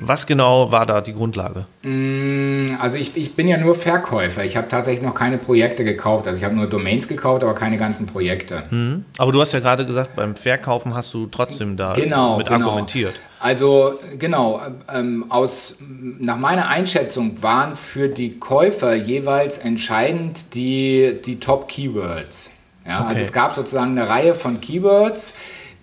was 0.00 0.26
genau 0.26 0.70
war 0.70 0.86
da 0.86 1.00
die 1.00 1.12
Grundlage? 1.12 1.66
Mm, 1.82 2.66
also 2.80 2.96
ich, 2.96 3.16
ich 3.16 3.34
bin 3.34 3.48
ja 3.48 3.58
nur 3.58 3.74
Verkäufer. 3.74 4.44
Ich 4.44 4.56
habe 4.56 4.68
tatsächlich 4.68 5.04
noch 5.04 5.14
keine 5.14 5.38
Projekte 5.38 5.82
gekauft. 5.82 6.28
Also 6.28 6.38
ich 6.38 6.44
habe 6.44 6.54
nur 6.54 6.68
Domains 6.68 7.08
gekauft, 7.08 7.42
aber 7.42 7.54
keine 7.54 7.78
ganzen 7.78 8.06
Projekte. 8.06 8.62
Mhm. 8.70 9.04
Aber 9.18 9.32
du 9.32 9.40
hast 9.40 9.52
ja 9.52 9.58
gerade 9.58 9.84
gesagt, 9.84 10.14
beim 10.14 10.36
Verkaufen 10.36 10.94
hast 10.94 11.12
du 11.14 11.26
trotzdem 11.26 11.76
da 11.76 11.94
genau, 11.94 12.38
mit 12.38 12.46
genau. 12.46 12.66
argumentiert. 12.66 13.14
Also 13.40 13.98
genau, 14.18 14.62
ähm, 14.94 15.26
aus, 15.30 15.78
nach 15.80 16.38
meiner 16.38 16.68
Einschätzung 16.68 17.42
waren 17.42 17.74
für 17.74 18.08
die 18.08 18.38
Käufer 18.38 18.94
jeweils 18.94 19.58
entscheidend 19.58 20.54
die, 20.54 21.18
die 21.24 21.40
Top-Keywords. 21.40 22.50
Ja, 22.86 22.98
also 22.98 23.00
okay. 23.00 23.08
Also 23.10 23.22
es 23.22 23.32
gab 23.32 23.54
sozusagen 23.54 23.98
eine 23.98 24.08
Reihe 24.08 24.34
von 24.34 24.60
Keywords, 24.60 25.34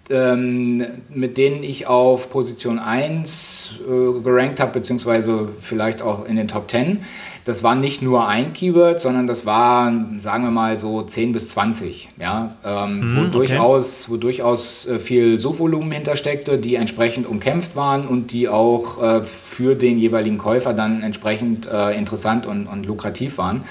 ähm, 0.09 0.85
mit 1.09 1.37
denen 1.37 1.63
ich 1.63 1.87
auf 1.87 2.29
Position 2.29 2.77
1 2.77 3.79
äh, 3.87 4.21
gerankt 4.21 4.59
habe, 4.59 4.73
beziehungsweise 4.73 5.49
vielleicht 5.59 6.01
auch 6.01 6.27
in 6.27 6.35
den 6.35 6.47
Top 6.47 6.69
10. 6.69 6.99
Das 7.43 7.63
war 7.63 7.75
nicht 7.75 8.01
nur 8.01 8.27
ein 8.27 8.53
Keyword, 8.53 9.01
sondern 9.01 9.27
das 9.27 9.45
war, 9.45 9.91
sagen 10.17 10.43
wir 10.43 10.51
mal, 10.51 10.77
so 10.77 11.01
10 11.01 11.31
bis 11.31 11.49
20, 11.49 12.09
ja, 12.19 12.55
ähm, 12.63 12.99
mhm, 12.99 13.15
wo, 13.15 13.21
okay. 13.21 13.31
durchaus, 13.31 14.09
wo 14.09 14.17
durchaus 14.17 14.87
äh, 14.87 14.99
viel 14.99 15.39
Suchvolumen 15.39 15.91
hintersteckte, 15.91 16.57
die 16.57 16.75
entsprechend 16.75 17.27
umkämpft 17.27 17.75
waren 17.75 18.07
und 18.07 18.31
die 18.31 18.47
auch 18.47 19.01
äh, 19.01 19.23
für 19.23 19.75
den 19.75 19.97
jeweiligen 19.97 20.37
Käufer 20.37 20.73
dann 20.73 21.01
entsprechend 21.03 21.67
äh, 21.67 21.97
interessant 21.97 22.45
und, 22.45 22.67
und 22.67 22.85
lukrativ 22.85 23.37
waren. 23.37 23.63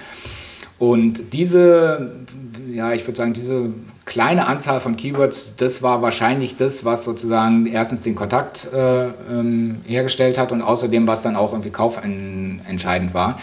Und 0.79 1.33
diese, 1.33 2.11
ja, 2.73 2.93
ich 2.93 3.07
würde 3.07 3.17
sagen, 3.17 3.33
diese 3.33 3.71
kleine 4.05 4.47
Anzahl 4.47 4.81
von 4.81 4.97
Keywords, 4.97 5.57
das 5.57 5.83
war 5.83 6.03
wahrscheinlich 6.03 6.57
das, 6.57 6.85
was 6.85 7.05
sozusagen 7.05 7.67
erstens 7.67 8.03
den 8.03 8.15
Kontakt 8.15 8.69
äh, 8.73 9.07
ähm, 9.07 9.81
hergestellt 9.87 10.39
hat 10.39 10.53
und 10.53 10.63
außerdem 10.63 11.07
was 11.07 11.23
dann 11.23 11.37
auch 11.37 11.53
irgendwie 11.53 11.71
kaufentscheidend 11.71 13.15
war. 13.15 13.39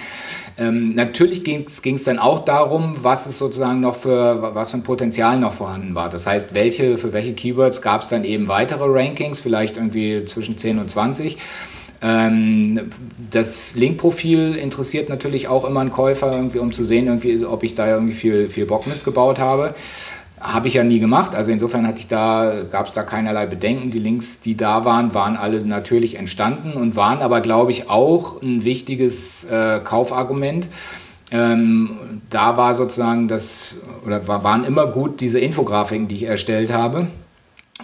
Ähm, 0.58 0.90
natürlich 0.90 1.44
ging 1.44 1.66
es 1.66 2.04
dann 2.04 2.20
auch 2.20 2.46
darum, 2.46 2.96
was 3.02 3.26
es 3.26 3.40
sozusagen 3.40 3.80
noch 3.80 3.96
für, 3.96 4.54
was 4.54 4.72
für 4.72 4.78
ein 4.78 4.84
Potenzial 4.84 5.40
noch 5.40 5.54
vorhanden 5.54 5.96
war. 5.96 6.10
Das 6.10 6.28
heißt, 6.28 6.54
welche, 6.54 6.98
für 6.98 7.14
welche 7.14 7.34
Keywords 7.34 7.82
gab 7.82 8.04
es 8.04 8.10
dann 8.10 8.24
eben 8.24 8.48
weitere 8.48 8.86
Rankings, 8.86 9.40
vielleicht 9.40 9.78
irgendwie 9.78 10.26
zwischen 10.26 10.58
10 10.58 10.80
und 10.80 10.92
20. 10.92 11.38
Ähm, 12.04 12.92
das 13.30 13.76
Linkprofil 13.76 14.56
interessiert 14.56 15.10
natürlich 15.10 15.48
auch 15.48 15.66
immer 15.66 15.82
einen 15.82 15.92
Käufer, 15.92 16.32
irgendwie, 16.32 16.60
um 16.60 16.74
zu 16.74 16.84
sehen, 16.84 17.08
irgendwie, 17.08 17.46
ob 17.46 17.64
ich 17.64 17.76
da 17.76 17.88
irgendwie 17.88 18.14
viel, 18.14 18.50
viel 18.50 18.66
Bock 18.66 18.88
missgebaut 18.88 19.40
habe. 19.40 19.76
Habe 20.42 20.68
ich 20.68 20.74
ja 20.74 20.84
nie 20.84 21.00
gemacht. 21.00 21.36
Also 21.36 21.52
insofern 21.52 21.88
hatte 21.88 22.00
ich 22.00 22.08
da, 22.08 22.64
gab 22.70 22.88
es 22.88 22.94
da 22.94 23.04
keinerlei 23.04 23.46
Bedenken. 23.46 23.92
Die 23.92 24.00
Links, 24.00 24.42
die 24.42 24.58
da 24.58 24.86
waren, 24.86 25.14
waren 25.14 25.38
alle 25.38 25.64
natürlich 25.64 26.16
entstanden 26.16 26.74
und 26.74 26.96
waren 26.96 27.22
aber, 27.22 27.42
glaube 27.42 27.72
ich, 27.72 27.90
auch 27.90 28.42
ein 28.42 28.64
wichtiges 28.64 29.46
äh, 29.46 29.80
Kaufargument. 29.84 30.68
Ähm, 31.32 31.92
da 32.30 32.58
war 32.58 32.74
sozusagen 32.74 33.28
das, 33.28 33.78
oder 34.06 34.28
waren 34.28 34.64
immer 34.66 34.88
gut 34.88 35.22
diese 35.22 35.40
Infografiken, 35.40 36.08
die 36.08 36.16
ich 36.16 36.24
erstellt 36.24 36.74
habe 36.74 37.08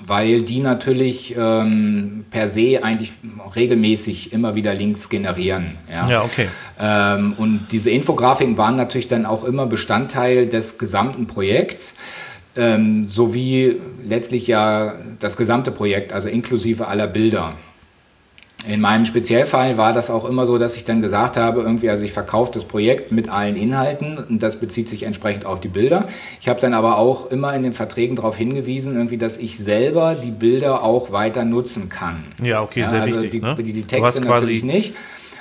weil 0.05 0.41
die 0.41 0.59
natürlich 0.59 1.35
ähm, 1.37 2.25
per 2.29 2.49
se 2.49 2.83
eigentlich 2.83 3.13
regelmäßig 3.55 4.33
immer 4.33 4.55
wieder 4.55 4.73
Links 4.73 5.09
generieren. 5.09 5.77
Ja, 5.91 6.09
ja 6.09 6.23
okay. 6.23 6.47
Ähm, 6.79 7.33
und 7.37 7.67
diese 7.71 7.89
Infografiken 7.89 8.57
waren 8.57 8.75
natürlich 8.75 9.07
dann 9.07 9.25
auch 9.25 9.43
immer 9.43 9.65
Bestandteil 9.65 10.47
des 10.47 10.77
gesamten 10.77 11.27
Projekts, 11.27 11.95
ähm, 12.57 13.07
sowie 13.07 13.77
letztlich 14.07 14.47
ja 14.47 14.95
das 15.19 15.37
gesamte 15.37 15.71
Projekt, 15.71 16.13
also 16.13 16.29
inklusive 16.29 16.87
aller 16.87 17.07
Bilder. 17.07 17.53
In 18.67 18.81
meinem 18.81 19.05
Speziellfall 19.05 19.77
war 19.77 19.93
das 19.93 20.09
auch 20.09 20.27
immer 20.27 20.45
so, 20.45 20.57
dass 20.57 20.77
ich 20.77 20.83
dann 20.83 21.01
gesagt 21.01 21.37
habe, 21.37 21.61
irgendwie, 21.61 21.89
also 21.89 22.03
ich 22.03 22.11
verkaufe 22.11 22.51
das 22.51 22.65
Projekt 22.65 23.11
mit 23.11 23.29
allen 23.29 23.55
Inhalten 23.55 24.17
und 24.17 24.41
das 24.41 24.59
bezieht 24.59 24.89
sich 24.89 25.03
entsprechend 25.03 25.45
auf 25.45 25.61
die 25.61 25.67
Bilder. 25.67 26.05
Ich 26.41 26.49
habe 26.49 26.59
dann 26.59 26.73
aber 26.73 26.97
auch 26.97 27.29
immer 27.31 27.53
in 27.53 27.63
den 27.63 27.73
Verträgen 27.73 28.15
darauf 28.15 28.35
hingewiesen, 28.35 28.95
irgendwie, 28.95 29.17
dass 29.17 29.37
ich 29.37 29.57
selber 29.57 30.15
die 30.15 30.31
Bilder 30.31 30.83
auch 30.83 31.11
weiter 31.11 31.45
nutzen 31.45 31.87
kann. 31.87 32.25
Ja, 32.41 32.61
okay, 32.61 32.81
ja, 32.81 32.89
sehr 32.89 33.01
also 33.03 33.15
wichtig. 33.15 33.31
Die, 33.31 33.41
ne? 33.41 33.55
die, 33.55 33.73
die 33.73 33.83
Texte 33.83 34.21
natürlich 34.21 34.63
nicht. 34.63 34.95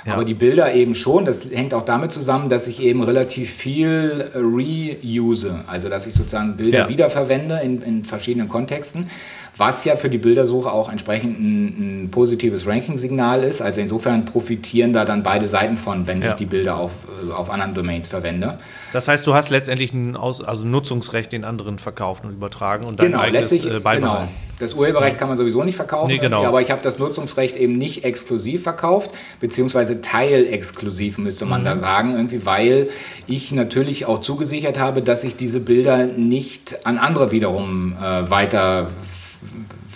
Ja. 0.07 0.13
Aber 0.13 0.25
die 0.25 0.33
Bilder 0.33 0.73
eben 0.73 0.95
schon, 0.95 1.25
das 1.25 1.49
hängt 1.51 1.73
auch 1.73 1.85
damit 1.85 2.11
zusammen, 2.11 2.49
dass 2.49 2.67
ich 2.67 2.81
eben 2.81 3.03
relativ 3.03 3.53
viel 3.53 4.25
reuse, 4.33 5.59
also 5.67 5.89
dass 5.89 6.07
ich 6.07 6.13
sozusagen 6.13 6.55
Bilder 6.55 6.79
ja. 6.79 6.89
wiederverwende 6.89 7.59
in, 7.63 7.81
in 7.81 8.05
verschiedenen 8.05 8.47
Kontexten 8.47 9.09
was 9.57 9.85
ja 9.85 9.95
für 9.95 10.09
die 10.09 10.19
Bildersuche 10.19 10.71
auch 10.71 10.91
entsprechend 10.91 11.39
ein, 11.39 12.03
ein 12.03 12.11
positives 12.11 12.67
Ranking-Signal 12.67 13.43
ist. 13.43 13.61
Also 13.61 13.81
insofern 13.81 14.25
profitieren 14.25 14.93
da 14.93 15.03
dann 15.03 15.23
beide 15.23 15.47
Seiten 15.47 15.77
von, 15.77 16.05
wenn 16.05 16.21
ja. 16.21 16.29
ich 16.29 16.33
die 16.33 16.45
Bilder 16.45 16.77
auf, 16.77 16.91
äh, 17.27 17.31
auf 17.31 17.49
anderen 17.49 17.73
Domains 17.73 18.07
verwende. 18.07 18.59
Das 18.93 19.07
heißt, 19.07 19.25
du 19.25 19.33
hast 19.33 19.49
letztendlich 19.49 19.93
ein 19.93 20.15
Aus 20.15 20.41
also 20.43 20.63
Nutzungsrecht 20.63 21.31
den 21.31 21.43
anderen 21.43 21.79
verkauft 21.79 22.23
und 22.23 22.31
übertragen 22.31 22.85
und 22.85 22.99
dann 22.99 23.07
genau, 23.07 23.19
eigenes 23.19 23.51
äh, 23.51 23.79
beibehalten. 23.79 24.27
Genau. 24.27 24.46
Das 24.59 24.73
Urheberrecht 24.73 25.19
kann 25.19 25.29
man 25.29 25.37
sowieso 25.37 25.63
nicht 25.63 25.75
verkaufen, 25.75 26.11
nee, 26.11 26.17
genau. 26.17 26.43
aber 26.43 26.61
ich 26.61 26.71
habe 26.71 26.81
das 26.81 26.97
Nutzungsrecht 26.97 27.55
eben 27.55 27.77
nicht 27.77 28.03
exklusiv 28.03 28.63
verkauft, 28.63 29.11
beziehungsweise 29.39 30.01
teilexklusiv 30.01 31.19
müsste 31.19 31.45
man 31.45 31.61
mhm. 31.61 31.65
da 31.65 31.77
sagen, 31.77 32.15
irgendwie, 32.15 32.45
weil 32.45 32.89
ich 33.27 33.51
natürlich 33.51 34.05
auch 34.05 34.19
zugesichert 34.19 34.79
habe, 34.79 35.01
dass 35.03 35.23
ich 35.23 35.35
diese 35.35 35.59
Bilder 35.59 36.05
nicht 36.05 36.85
an 36.85 36.97
andere 36.97 37.31
wiederum 37.31 37.95
äh, 38.01 38.29
weiter 38.29 38.87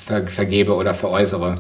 ver 0.04 0.28
vergebe 0.28 0.76
oder 0.76 0.94
veräußere. 0.94 1.58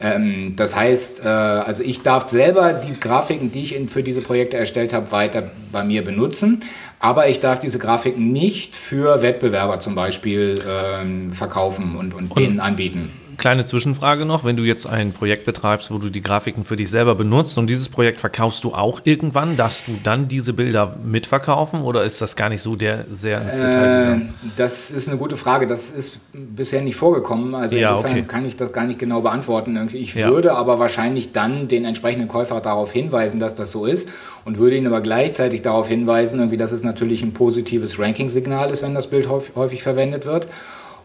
Ähm, 0.00 0.54
das 0.56 0.76
heißt, 0.76 1.24
äh, 1.24 1.28
also 1.28 1.82
ich 1.82 2.02
darf 2.02 2.28
selber 2.30 2.72
die 2.72 2.98
Grafiken, 2.98 3.52
die 3.52 3.62
ich 3.62 3.74
in, 3.74 3.88
für 3.88 4.02
diese 4.02 4.22
Projekte 4.22 4.56
erstellt 4.56 4.92
habe, 4.92 5.12
weiter 5.12 5.50
bei 5.72 5.84
mir 5.84 6.02
benutzen, 6.04 6.62
aber 6.98 7.28
ich 7.28 7.40
darf 7.40 7.58
diese 7.58 7.78
Grafiken 7.78 8.32
nicht 8.32 8.76
für 8.76 9.22
Wettbewerber 9.22 9.80
zum 9.80 9.94
Beispiel 9.94 10.62
ähm, 10.66 11.30
verkaufen 11.30 11.96
und, 11.96 12.14
und, 12.14 12.30
und 12.30 12.38
denen 12.38 12.60
anbieten 12.60 13.10
kleine 13.40 13.66
Zwischenfrage 13.66 14.24
noch, 14.24 14.44
wenn 14.44 14.56
du 14.56 14.62
jetzt 14.62 14.86
ein 14.86 15.12
Projekt 15.12 15.46
betreibst, 15.46 15.90
wo 15.90 15.98
du 15.98 16.10
die 16.10 16.22
Grafiken 16.22 16.62
für 16.62 16.76
dich 16.76 16.90
selber 16.90 17.16
benutzt 17.16 17.58
und 17.58 17.68
dieses 17.68 17.88
Projekt 17.88 18.20
verkaufst 18.20 18.62
du 18.62 18.74
auch 18.74 19.00
irgendwann, 19.04 19.56
darfst 19.56 19.88
du 19.88 19.98
dann 20.04 20.28
diese 20.28 20.52
Bilder 20.52 20.96
mitverkaufen 21.04 21.80
oder 21.80 22.04
ist 22.04 22.20
das 22.20 22.36
gar 22.36 22.50
nicht 22.50 22.62
so 22.62 22.76
der, 22.76 23.06
sehr 23.10 23.40
ins 23.40 23.56
Detail 23.56 24.14
äh, 24.14 24.48
Das 24.56 24.90
ist 24.90 25.08
eine 25.08 25.16
gute 25.16 25.36
Frage, 25.36 25.66
das 25.66 25.90
ist 25.90 26.20
bisher 26.32 26.82
nicht 26.82 26.96
vorgekommen, 26.96 27.54
also 27.54 27.74
ja, 27.74 27.90
insofern 27.90 28.12
okay. 28.12 28.24
kann 28.28 28.46
ich 28.46 28.56
das 28.56 28.72
gar 28.72 28.84
nicht 28.84 28.98
genau 28.98 29.22
beantworten. 29.22 29.74
Irgendwie. 29.74 29.98
Ich 29.98 30.14
ja. 30.14 30.28
würde 30.28 30.52
aber 30.52 30.78
wahrscheinlich 30.78 31.32
dann 31.32 31.66
den 31.66 31.84
entsprechenden 31.86 32.28
Käufer 32.28 32.60
darauf 32.60 32.92
hinweisen, 32.92 33.40
dass 33.40 33.54
das 33.54 33.72
so 33.72 33.86
ist 33.86 34.08
und 34.44 34.58
würde 34.58 34.76
ihn 34.76 34.86
aber 34.86 35.00
gleichzeitig 35.00 35.62
darauf 35.62 35.88
hinweisen, 35.88 36.38
irgendwie, 36.38 36.58
dass 36.58 36.72
es 36.72 36.84
natürlich 36.84 37.22
ein 37.22 37.32
positives 37.32 37.98
Ranking-Signal 37.98 38.70
ist, 38.70 38.82
wenn 38.82 38.94
das 38.94 39.08
Bild 39.08 39.28
häufig 39.28 39.82
verwendet 39.82 40.26
wird 40.26 40.46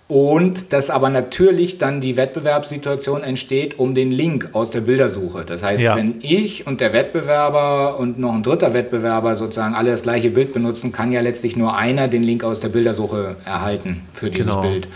und 0.07 0.71
dass 0.71 0.91
aber 0.91 1.09
natürlich 1.09 1.79
dann 1.79 1.99
die 1.99 2.15
Wettbewerbssituation 2.15 3.23
entsteht 3.23 3.79
um 3.79 3.95
den 3.95 4.11
Link 4.11 4.49
aus 4.53 4.69
der 4.69 4.81
Bildersuche. 4.81 5.45
Das 5.45 5.63
heißt, 5.63 5.81
ja. 5.81 5.95
wenn 5.95 6.15
ich 6.21 6.67
und 6.67 6.79
der 6.79 6.93
Wettbewerber 6.93 7.99
und 7.99 8.19
noch 8.19 8.33
ein 8.33 8.43
dritter 8.43 8.75
Wettbewerber 8.75 9.35
sozusagen 9.35 9.73
alle 9.73 9.89
das 9.89 10.03
gleiche 10.03 10.29
Bild 10.29 10.53
benutzen, 10.53 10.91
kann 10.91 11.11
ja 11.11 11.21
letztlich 11.21 11.55
nur 11.55 11.75
einer 11.75 12.07
den 12.07 12.21
Link 12.21 12.43
aus 12.43 12.59
der 12.59 12.69
Bildersuche 12.69 13.35
erhalten 13.45 14.01
für 14.13 14.29
dieses 14.29 14.51
genau. 14.51 14.61
Bild. 14.61 14.87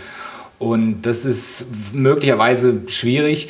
Und 0.60 1.02
das 1.02 1.24
ist 1.24 1.92
möglicherweise 1.92 2.82
schwierig. 2.86 3.48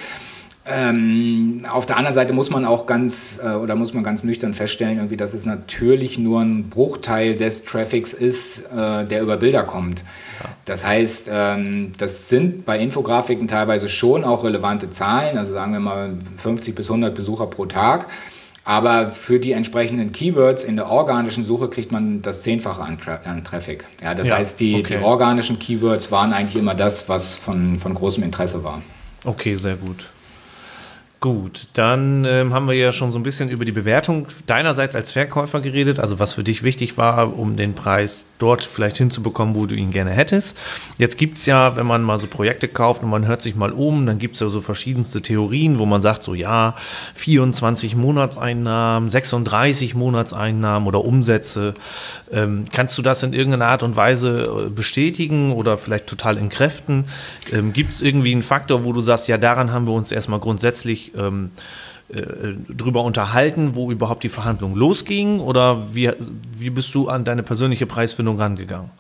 Ähm, 0.72 1.62
auf 1.70 1.86
der 1.86 1.96
anderen 1.96 2.14
Seite 2.14 2.32
muss 2.32 2.50
man 2.50 2.64
auch 2.64 2.86
ganz 2.86 3.40
äh, 3.42 3.54
oder 3.54 3.74
muss 3.74 3.92
man 3.94 4.04
ganz 4.04 4.24
nüchtern 4.24 4.54
feststellen, 4.54 4.98
irgendwie, 4.98 5.16
dass 5.16 5.34
es 5.34 5.46
natürlich 5.46 6.18
nur 6.18 6.40
ein 6.40 6.68
Bruchteil 6.70 7.34
des 7.34 7.64
Traffics 7.64 8.12
ist, 8.12 8.66
äh, 8.72 9.04
der 9.04 9.22
über 9.22 9.36
Bilder 9.36 9.64
kommt. 9.64 10.00
Ja. 10.42 10.50
Das 10.64 10.86
heißt, 10.86 11.30
ähm, 11.32 11.92
das 11.98 12.28
sind 12.28 12.64
bei 12.64 12.78
Infografiken 12.78 13.48
teilweise 13.48 13.88
schon 13.88 14.24
auch 14.24 14.44
relevante 14.44 14.90
Zahlen, 14.90 15.36
also 15.36 15.54
sagen 15.54 15.72
wir 15.72 15.80
mal 15.80 16.10
50 16.36 16.74
bis 16.74 16.88
100 16.88 17.14
Besucher 17.14 17.46
pro 17.46 17.66
Tag. 17.66 18.06
Aber 18.64 19.10
für 19.10 19.40
die 19.40 19.52
entsprechenden 19.52 20.12
Keywords 20.12 20.64
in 20.64 20.76
der 20.76 20.90
organischen 20.90 21.42
Suche 21.42 21.68
kriegt 21.68 21.90
man 21.90 22.22
das 22.22 22.42
Zehnfache 22.42 22.82
an, 22.82 22.98
Tra 22.98 23.20
an 23.24 23.42
Traffic. 23.42 23.84
Ja, 24.02 24.14
das 24.14 24.28
ja, 24.28 24.36
heißt, 24.36 24.60
die, 24.60 24.76
okay. 24.76 24.98
die 24.98 25.04
organischen 25.04 25.58
Keywords 25.58 26.12
waren 26.12 26.32
eigentlich 26.32 26.56
immer 26.56 26.74
das, 26.74 27.08
was 27.08 27.34
von, 27.34 27.78
von 27.78 27.94
großem 27.94 28.22
Interesse 28.22 28.62
war. 28.62 28.82
Okay, 29.24 29.54
sehr 29.54 29.76
gut. 29.76 30.10
Gut, 31.20 31.68
dann 31.74 32.24
ähm, 32.24 32.54
haben 32.54 32.66
wir 32.66 32.74
ja 32.74 32.92
schon 32.92 33.12
so 33.12 33.18
ein 33.18 33.22
bisschen 33.22 33.50
über 33.50 33.66
die 33.66 33.72
Bewertung 33.72 34.26
deinerseits 34.46 34.96
als 34.96 35.12
Verkäufer 35.12 35.60
geredet, 35.60 36.00
also 36.00 36.18
was 36.18 36.32
für 36.32 36.42
dich 36.42 36.62
wichtig 36.62 36.96
war, 36.96 37.38
um 37.38 37.58
den 37.58 37.74
Preis 37.74 38.24
dort 38.38 38.64
vielleicht 38.64 38.96
hinzubekommen, 38.96 39.54
wo 39.54 39.66
du 39.66 39.74
ihn 39.74 39.90
gerne 39.90 40.12
hättest. 40.12 40.56
Jetzt 40.96 41.18
gibt 41.18 41.36
es 41.36 41.44
ja, 41.44 41.76
wenn 41.76 41.86
man 41.86 42.02
mal 42.02 42.18
so 42.18 42.26
Projekte 42.26 42.68
kauft 42.68 43.02
und 43.02 43.10
man 43.10 43.26
hört 43.26 43.42
sich 43.42 43.54
mal 43.54 43.70
um, 43.70 44.06
dann 44.06 44.18
gibt 44.18 44.36
es 44.36 44.40
ja 44.40 44.48
so 44.48 44.62
verschiedenste 44.62 45.20
Theorien, 45.20 45.78
wo 45.78 45.84
man 45.84 46.00
sagt, 46.00 46.22
so 46.22 46.32
ja, 46.32 46.74
24 47.16 47.96
Monatseinnahmen, 47.96 49.10
36 49.10 49.94
Monatseinnahmen 49.94 50.88
oder 50.88 51.04
Umsätze. 51.04 51.74
Ähm, 52.32 52.64
kannst 52.72 52.96
du 52.96 53.02
das 53.02 53.22
in 53.22 53.34
irgendeiner 53.34 53.66
Art 53.66 53.82
und 53.82 53.94
Weise 53.94 54.66
äh, 54.68 54.70
bestätigen 54.70 55.52
oder 55.52 55.76
vielleicht 55.76 56.06
total 56.06 56.38
entkräften? 56.38 57.04
Ähm, 57.52 57.74
gibt 57.74 57.90
es 57.90 58.00
irgendwie 58.00 58.32
einen 58.32 58.42
Faktor, 58.42 58.86
wo 58.86 58.94
du 58.94 59.02
sagst, 59.02 59.28
ja, 59.28 59.36
daran 59.36 59.70
haben 59.70 59.86
wir 59.86 59.92
uns 59.92 60.12
erstmal 60.12 60.40
grundsätzlich 60.40 61.09
ähm, 61.16 61.50
äh, 62.08 62.22
drüber 62.68 63.04
unterhalten, 63.04 63.74
wo 63.74 63.90
überhaupt 63.90 64.22
die 64.24 64.28
Verhandlung 64.28 64.74
losging? 64.74 65.40
Oder 65.40 65.94
wie, 65.94 66.10
wie 66.58 66.68
bist 66.70 66.94
du 66.94 67.08
an 67.08 67.24
deine 67.24 67.42
persönliche 67.42 67.86
Preisfindung 67.86 68.38
rangegangen? 68.38 68.90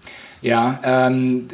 Ja, 0.42 0.80
ähm, 0.84 1.46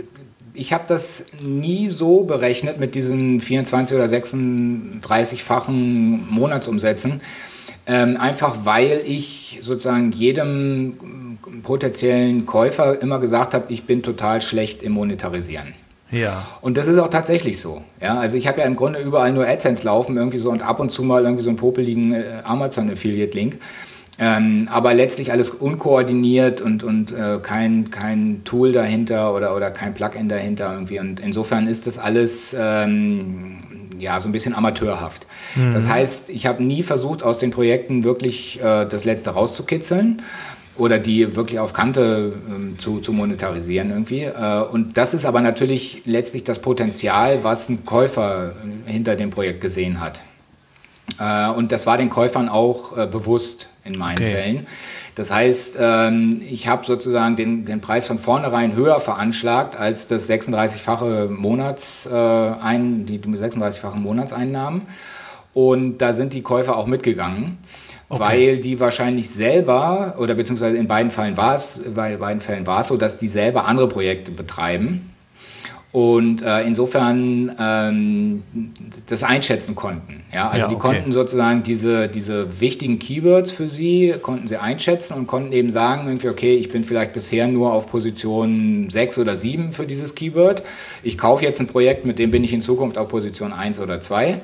ich 0.52 0.72
habe 0.72 0.84
das 0.86 1.26
nie 1.40 1.88
so 1.88 2.25
berechnet 2.25 2.80
mit 2.80 2.94
diesen 2.94 3.40
24 3.40 3.96
oder 3.96 4.06
36-fachen 4.06 6.30
Monatsumsätzen. 6.30 7.20
Ähm, 7.88 8.16
einfach 8.16 8.64
weil 8.64 9.02
ich 9.06 9.60
sozusagen 9.62 10.10
jedem 10.10 11.38
potenziellen 11.62 12.44
Käufer 12.44 13.00
immer 13.00 13.20
gesagt 13.20 13.54
habe, 13.54 13.72
ich 13.72 13.84
bin 13.84 14.02
total 14.02 14.42
schlecht 14.42 14.82
im 14.82 14.90
Monetarisieren. 14.92 15.75
Ja. 16.10 16.46
Und 16.60 16.76
das 16.76 16.86
ist 16.86 16.98
auch 16.98 17.10
tatsächlich 17.10 17.60
so. 17.60 17.82
Ja, 18.00 18.18
also 18.18 18.36
ich 18.36 18.46
habe 18.46 18.60
ja 18.60 18.66
im 18.66 18.76
Grunde 18.76 19.00
überall 19.00 19.32
nur 19.32 19.46
AdSense 19.46 19.84
laufen, 19.84 20.16
irgendwie 20.16 20.38
so 20.38 20.50
und 20.50 20.62
ab 20.62 20.78
und 20.80 20.90
zu 20.90 21.02
mal 21.02 21.25
irgendwie 21.25 21.42
so 21.42 21.50
einen 21.50 21.56
popeligen 21.56 22.14
äh, 22.14 22.25
Amazon-Affiliate-Link. 22.44 23.58
Ähm, 24.18 24.68
aber 24.72 24.94
letztlich 24.94 25.30
alles 25.30 25.50
unkoordiniert 25.50 26.62
und, 26.62 26.82
und 26.84 27.12
äh, 27.12 27.38
kein, 27.42 27.90
kein 27.90 28.42
Tool 28.44 28.72
dahinter 28.72 29.34
oder, 29.34 29.54
oder 29.54 29.70
kein 29.70 29.92
Plugin 29.92 30.28
dahinter 30.28 30.72
irgendwie. 30.72 31.00
Und 31.00 31.20
insofern 31.20 31.66
ist 31.66 31.86
das 31.86 31.98
alles 31.98 32.56
ähm, 32.58 33.58
ja, 33.98 34.20
so 34.20 34.28
ein 34.28 34.32
bisschen 34.32 34.54
amateurhaft. 34.54 35.26
Mhm. 35.54 35.72
Das 35.72 35.88
heißt, 35.88 36.30
ich 36.30 36.46
habe 36.46 36.62
nie 36.62 36.82
versucht, 36.82 37.22
aus 37.22 37.38
den 37.38 37.50
Projekten 37.50 38.04
wirklich 38.04 38.60
äh, 38.62 38.86
das 38.86 39.04
Letzte 39.04 39.30
rauszukitzeln, 39.30 40.22
oder 40.78 40.99
die 40.99 41.37
wirklich 41.37 41.59
auf 41.59 41.73
Kante 41.73 42.33
ähm, 42.49 42.78
zu, 42.78 43.00
zu 43.00 43.12
monetarisieren 43.12 43.90
irgendwie. 43.90 44.23
Äh, 44.23 44.62
und 44.71 44.97
das 44.97 45.14
ist 45.14 45.25
aber 45.25 45.40
natürlich 45.40 46.02
letztlich 46.04 46.45
das 46.45 46.59
Potenzial, 46.59 47.45
was 47.45 47.68
ein 47.68 47.85
Käufer 47.85 48.54
hinter 48.87 49.16
dem 49.16 49.30
Projekt 49.30 49.61
gesehen 49.61 50.00
hat. 50.00 50.23
Äh, 51.18 51.50
und 51.50 51.73
das 51.73 51.87
war 51.87 51.99
den 51.99 52.11
Käufern 52.11 52.49
auch 52.49 52.97
äh, 52.97 53.06
bewusst 53.06 53.68
in 53.85 53.99
meinen 53.99 54.18
okay. 54.18 54.33
Fällen. 54.33 54.66
Das 55.14 55.30
heißt, 55.30 55.76
ähm, 55.80 56.42
ich 56.49 56.68
habe 56.68 56.85
sozusagen 56.85 57.37
den, 57.37 57.64
den 57.64 57.80
Preis 57.80 58.06
von 58.06 58.18
vornherein 58.18 58.75
höher 58.75 59.00
veranschlagt 59.00 59.75
als 59.76 60.09
das 60.09 60.28
36-fache 60.28 61.28
Monats, 61.28 62.06
äh, 62.06 62.14
ein, 62.14 63.06
die 63.06 63.18
36-fachen 63.18 64.00
Monatseinnahmen. 64.00 64.83
Und 65.54 65.99
da 65.99 66.12
sind 66.12 66.35
die 66.35 66.42
Käufer 66.42 66.76
auch 66.76 66.87
mitgegangen. 66.87 67.56
Okay. 68.08 68.20
Weil 68.20 68.58
die 68.60 68.78
wahrscheinlich 68.78 69.28
selber, 69.28 70.14
oder 70.18 70.34
beziehungsweise 70.34 70.76
in 70.76 70.86
beiden 70.86 71.10
Fällen 71.10 71.36
war 71.36 71.56
es, 71.56 71.82
bei 71.94 72.16
beiden 72.16 72.40
Fällen 72.40 72.66
war 72.66 72.80
es 72.80 72.88
so, 72.88 72.96
dass 72.96 73.18
die 73.18 73.26
selber 73.26 73.64
andere 73.64 73.88
Projekte 73.88 74.30
betreiben 74.30 75.12
und 75.96 76.42
äh, 76.42 76.60
insofern 76.64 77.56
ähm, 77.58 78.42
das 79.08 79.22
einschätzen 79.22 79.75
konnten. 79.75 80.25
Ja, 80.30 80.48
also 80.48 80.66
ja, 80.66 80.68
die 80.68 80.76
konnten 80.76 81.10
sozusagen 81.10 81.62
diese, 81.62 82.06
diese 82.06 82.60
wichtigen 82.60 82.98
Keywords 82.98 83.50
für 83.50 83.66
sie, 83.66 84.14
konnten 84.20 84.46
sie 84.46 84.58
einschätzen 84.58 85.14
und 85.14 85.26
konnten 85.26 85.52
eben 85.52 85.70
sagen, 85.70 86.06
irgendwie, 86.06 86.28
okay, 86.28 86.54
ich 86.54 86.68
bin 86.68 86.84
vielleicht 86.84 87.14
bisher 87.14 87.48
nur 87.48 87.72
auf 87.72 87.90
Position 87.90 88.90
6 88.90 89.20
oder 89.20 89.34
7 89.34 89.72
für 89.72 89.86
dieses 89.86 90.14
Keyword. 90.14 90.62
Ich 91.02 91.16
kaufe 91.16 91.42
jetzt 91.42 91.60
ein 91.60 91.66
Projekt, 91.66 92.04
mit 92.04 92.18
dem 92.18 92.30
bin 92.30 92.44
ich 92.44 92.52
in 92.52 92.60
Zukunft 92.60 92.98
auf 92.98 93.08
Position 93.08 93.54
1 93.54 93.80
oder 93.80 93.98
2. 93.98 94.42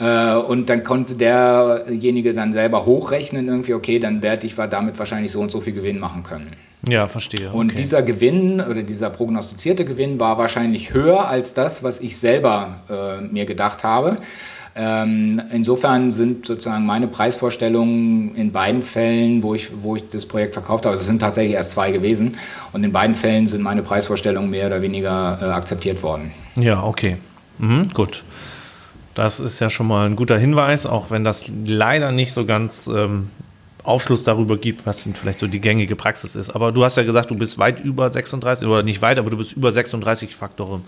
Äh, 0.00 0.34
und 0.34 0.70
dann 0.70 0.82
konnte 0.82 1.14
derjenige 1.14 2.32
dann 2.32 2.52
selber 2.52 2.86
hochrechnen, 2.86 3.48
irgendwie, 3.48 3.74
okay, 3.74 3.98
dann 3.98 4.22
werde 4.22 4.46
ich 4.46 4.54
damit 4.54 4.98
wahrscheinlich 4.98 5.30
so 5.30 5.40
und 5.40 5.50
so 5.50 5.60
viel 5.60 5.74
Gewinn 5.74 5.98
machen 5.98 6.22
können. 6.22 6.52
Ja, 6.88 7.06
verstehe. 7.06 7.50
Und 7.50 7.72
okay. 7.72 7.82
dieser 7.82 8.02
Gewinn 8.02 8.62
oder 8.62 8.82
dieser 8.82 9.10
prognostizierte 9.10 9.84
Gewinn 9.84 10.18
war 10.18 10.38
wahrscheinlich 10.38 10.94
höher 10.94 11.28
als 11.28 11.52
das, 11.52 11.82
was 11.82 12.00
ich 12.00 12.16
selber 12.16 12.80
äh, 12.88 13.20
mir 13.20 13.44
gedacht 13.44 13.84
habe. 13.84 14.16
Ähm, 14.74 15.42
insofern 15.52 16.10
sind 16.10 16.46
sozusagen 16.46 16.86
meine 16.86 17.08
Preisvorstellungen 17.08 18.34
in 18.36 18.52
beiden 18.52 18.82
Fällen, 18.82 19.42
wo 19.42 19.54
ich, 19.54 19.70
wo 19.82 19.96
ich 19.96 20.08
das 20.08 20.24
Projekt 20.24 20.54
verkauft 20.54 20.86
habe, 20.86 20.92
also 20.92 21.02
es 21.02 21.08
sind 21.08 21.18
tatsächlich 21.18 21.54
erst 21.54 21.72
zwei 21.72 21.90
gewesen, 21.90 22.36
und 22.72 22.84
in 22.84 22.92
beiden 22.92 23.16
Fällen 23.16 23.46
sind 23.46 23.62
meine 23.62 23.82
Preisvorstellungen 23.82 24.48
mehr 24.48 24.68
oder 24.68 24.80
weniger 24.80 25.38
äh, 25.42 25.44
akzeptiert 25.46 26.02
worden. 26.02 26.30
Ja, 26.54 26.82
okay. 26.84 27.16
Mhm, 27.58 27.88
gut. 27.92 28.22
Das 29.20 29.38
ist 29.38 29.60
ja 29.60 29.68
schon 29.68 29.86
mal 29.86 30.06
ein 30.06 30.16
guter 30.16 30.38
Hinweis, 30.38 30.86
auch 30.86 31.10
wenn 31.10 31.24
das 31.24 31.44
leider 31.66 32.10
nicht 32.10 32.32
so 32.32 32.46
ganz 32.46 32.86
ähm, 32.86 33.28
Aufschluss 33.82 34.24
darüber 34.24 34.56
gibt, 34.56 34.86
was 34.86 35.04
denn 35.04 35.14
vielleicht 35.14 35.40
so 35.40 35.46
die 35.46 35.60
gängige 35.60 35.94
Praxis 35.94 36.34
ist. 36.34 36.48
Aber 36.48 36.72
du 36.72 36.82
hast 36.86 36.96
ja 36.96 37.02
gesagt, 37.02 37.30
du 37.30 37.34
bist 37.34 37.58
weit 37.58 37.80
über 37.80 38.10
36, 38.10 38.66
oder 38.66 38.82
nicht 38.82 39.02
weit, 39.02 39.18
aber 39.18 39.28
du 39.28 39.36
bist 39.36 39.52
über 39.52 39.72
36 39.72 40.34
Faktoren, 40.34 40.86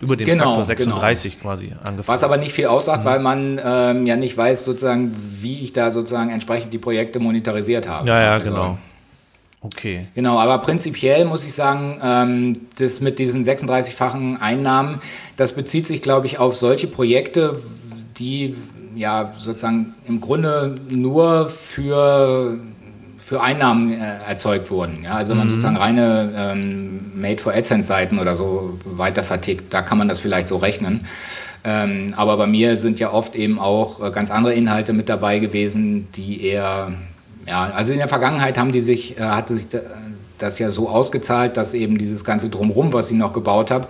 über 0.00 0.14
den 0.14 0.26
genau, 0.26 0.44
Faktor 0.44 0.66
36 0.66 1.32
genau. 1.32 1.42
quasi 1.42 1.72
angefangen. 1.82 2.06
Was 2.06 2.22
aber 2.22 2.36
nicht 2.36 2.52
viel 2.52 2.66
aussagt, 2.66 3.00
mhm. 3.00 3.04
weil 3.04 3.18
man 3.18 3.60
ähm, 3.64 4.06
ja 4.06 4.14
nicht 4.14 4.36
weiß, 4.36 4.64
sozusagen, 4.64 5.12
wie 5.40 5.58
ich 5.58 5.72
da 5.72 5.90
sozusagen 5.90 6.30
entsprechend 6.30 6.72
die 6.72 6.78
Projekte 6.78 7.18
monetarisiert 7.18 7.88
habe. 7.88 8.08
Ja, 8.08 8.22
ja, 8.22 8.32
also, 8.34 8.48
genau. 8.52 8.78
Okay. 9.64 10.08
Genau, 10.14 10.38
aber 10.38 10.58
prinzipiell 10.58 11.24
muss 11.24 11.46
ich 11.46 11.54
sagen, 11.54 12.00
ähm, 12.02 12.60
das 12.78 13.00
mit 13.00 13.20
diesen 13.20 13.44
36-fachen 13.44 14.40
Einnahmen, 14.40 15.00
das 15.36 15.52
bezieht 15.52 15.86
sich, 15.86 16.02
glaube 16.02 16.26
ich, 16.26 16.38
auf 16.38 16.56
solche 16.56 16.88
Projekte, 16.88 17.60
die 18.18 18.56
ja 18.96 19.32
sozusagen 19.38 19.94
im 20.08 20.20
Grunde 20.20 20.74
nur 20.90 21.48
für, 21.48 22.58
für 23.18 23.40
Einnahmen 23.40 23.92
äh, 23.92 24.18
erzeugt 24.28 24.70
wurden. 24.72 25.04
Ja? 25.04 25.14
Also 25.14 25.30
wenn 25.30 25.38
man 25.38 25.46
mhm. 25.46 25.50
sozusagen 25.50 25.76
reine 25.76 26.32
ähm, 26.36 27.12
Made-for-AdSense-Seiten 27.14 28.18
oder 28.18 28.34
so 28.34 28.78
weiter 28.84 29.22
vertickt, 29.22 29.72
da 29.72 29.82
kann 29.82 29.96
man 29.96 30.08
das 30.08 30.18
vielleicht 30.18 30.48
so 30.48 30.56
rechnen. 30.56 31.06
Ähm, 31.64 32.12
aber 32.16 32.36
bei 32.36 32.48
mir 32.48 32.76
sind 32.76 32.98
ja 32.98 33.12
oft 33.12 33.36
eben 33.36 33.60
auch 33.60 34.04
äh, 34.04 34.10
ganz 34.10 34.32
andere 34.32 34.54
Inhalte 34.54 34.92
mit 34.92 35.08
dabei 35.08 35.38
gewesen, 35.38 36.08
die 36.16 36.44
eher 36.44 36.92
ja, 37.46 37.70
also 37.74 37.92
in 37.92 37.98
der 37.98 38.08
Vergangenheit 38.08 38.58
haben 38.58 38.72
die 38.72 38.80
sich, 38.80 39.18
äh, 39.18 39.22
hatte 39.22 39.56
sich 39.56 39.68
das 40.38 40.58
ja 40.58 40.70
so 40.70 40.88
ausgezahlt, 40.88 41.56
dass 41.56 41.74
eben 41.74 41.98
dieses 41.98 42.24
ganze 42.24 42.48
Drumherum, 42.50 42.92
was 42.92 43.10
ich 43.10 43.16
noch 43.16 43.32
gebaut 43.32 43.70
habe, 43.70 43.88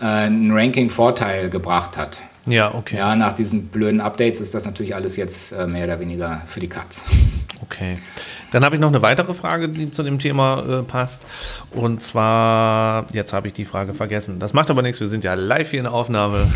äh, 0.00 0.04
einen 0.04 0.52
Ranking-Vorteil 0.52 1.50
gebracht 1.50 1.96
hat. 1.96 2.18
Ja, 2.46 2.74
okay. 2.74 2.98
Ja, 2.98 3.16
nach 3.16 3.32
diesen 3.32 3.68
blöden 3.68 4.02
Updates 4.02 4.38
ist 4.40 4.54
das 4.54 4.66
natürlich 4.66 4.94
alles 4.94 5.16
jetzt 5.16 5.52
äh, 5.52 5.66
mehr 5.66 5.84
oder 5.84 5.98
weniger 5.98 6.42
für 6.46 6.60
die 6.60 6.68
Katz. 6.68 7.04
Okay. 7.62 7.96
Dann 8.50 8.62
habe 8.62 8.76
ich 8.76 8.80
noch 8.80 8.88
eine 8.88 9.00
weitere 9.00 9.32
Frage, 9.32 9.70
die 9.70 9.90
zu 9.90 10.02
dem 10.02 10.18
Thema 10.18 10.62
äh, 10.68 10.82
passt. 10.82 11.22
Und 11.70 12.02
zwar, 12.02 13.06
jetzt 13.12 13.32
habe 13.32 13.46
ich 13.46 13.54
die 13.54 13.64
Frage 13.64 13.94
vergessen. 13.94 14.38
Das 14.38 14.52
macht 14.52 14.70
aber 14.70 14.82
nichts, 14.82 15.00
wir 15.00 15.08
sind 15.08 15.24
ja 15.24 15.32
live 15.32 15.70
hier 15.70 15.80
in 15.80 15.84
der 15.84 15.94
Aufnahme. 15.94 16.46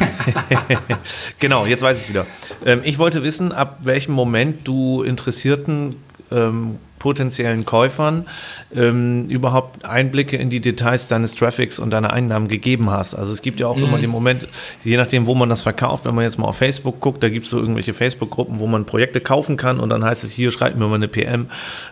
genau, 1.38 1.64
jetzt 1.64 1.82
weiß 1.82 1.96
ich 1.96 2.04
es 2.04 2.08
wieder. 2.11 2.26
Ähm, 2.64 2.82
ich 2.84 2.98
wollte 2.98 3.22
wissen, 3.22 3.52
ab 3.52 3.78
welchem 3.80 4.12
Moment 4.12 4.68
du 4.68 5.02
Interessierten 5.02 5.96
ähm, 6.31 6.79
potenziellen 6.99 7.64
Käufern 7.64 8.27
ähm, 8.75 9.29
überhaupt 9.29 9.85
Einblicke 9.85 10.37
in 10.37 10.51
die 10.51 10.61
Details 10.61 11.09
deines 11.09 11.35
Traffics 11.35 11.79
und 11.79 11.91
deiner 11.91 12.12
Einnahmen 12.12 12.49
gegeben 12.49 12.91
hast. 12.91 13.14
Also 13.14 13.33
es 13.33 13.43
gibt 13.43 13.61
ja 13.61 13.67
auch 13.67 13.77
mhm. 13.77 13.85
immer 13.85 13.99
den 13.99 14.11
Moment, 14.11 14.49
je 14.85 14.97
nachdem, 14.97 15.27
wo 15.27 15.35
man 15.35 15.49
das 15.49 15.62
verkauft, 15.62 16.05
wenn 16.05 16.14
man 16.14 16.25
jetzt 16.25 16.38
mal 16.38 16.47
auf 16.47 16.57
Facebook 16.57 17.01
guckt, 17.01 17.23
da 17.23 17.29
gibt 17.29 17.45
es 17.47 17.51
so 17.51 17.59
irgendwelche 17.59 17.95
Facebook-Gruppen, 17.95 18.61
wo 18.61 18.67
man 18.67 18.85
Projekte 18.85 19.21
kaufen 19.21 19.57
kann 19.57 19.81
und 19.81 19.88
dann 19.91 20.05
heißt 20.05 20.25
es 20.25 20.33
hier, 20.33 20.51
schreibt 20.51 20.77
mir 20.77 20.87
mal 20.87 20.97
eine 20.97 21.09
PM, 21.09 21.47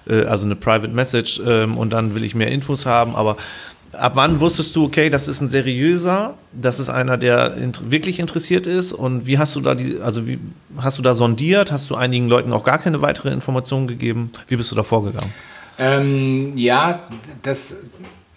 äh, 0.09 0.25
also 0.25 0.45
eine 0.45 0.57
Private 0.57 0.93
Message 0.93 1.41
ähm, 1.47 1.79
und 1.79 1.93
dann 1.93 2.15
will 2.15 2.25
ich 2.25 2.35
mehr 2.35 2.49
Infos 2.49 2.87
haben, 2.87 3.15
aber 3.15 3.37
ab 3.99 4.17
wann 4.17 4.41
wusstest 4.41 4.75
du, 4.77 4.85
okay, 4.85 5.11
das 5.11 5.29
ist 5.29 5.41
ein 5.41 5.49
seriöser, 5.49 6.35
das 6.53 6.79
ist 6.79 6.89
einer, 6.89 7.17
der 7.17 7.57
int 7.57 7.91
wirklich 7.91 8.19
interessiert 8.19 8.67
ist? 8.67 8.93
Und 8.93 9.27
wie 9.27 9.39
hast 9.39 9.57
du 9.57 9.61
da 9.61 9.75
die, 9.75 9.99
also 10.01 10.27
wie 10.27 10.39
hast 10.79 10.99
du 10.99 11.03
da 11.03 11.15
sondiert? 11.15 11.73
Hast 11.73 11.91
du 11.91 11.95
einigen 11.95 12.29
Leuten 12.29 12.53
auch 12.53 12.65
gar 12.65 12.79
keine 12.79 13.03
weitere 13.03 13.31
Informationen 13.31 13.87
gegeben? 13.87 14.31
Wie 14.49 14.57
bist 14.57 14.71
du 14.71 14.77
da 14.77 14.83
vorgegangen? 14.83 15.33
Ähm, 15.79 16.57
ja, 16.57 17.01
das 17.43 17.87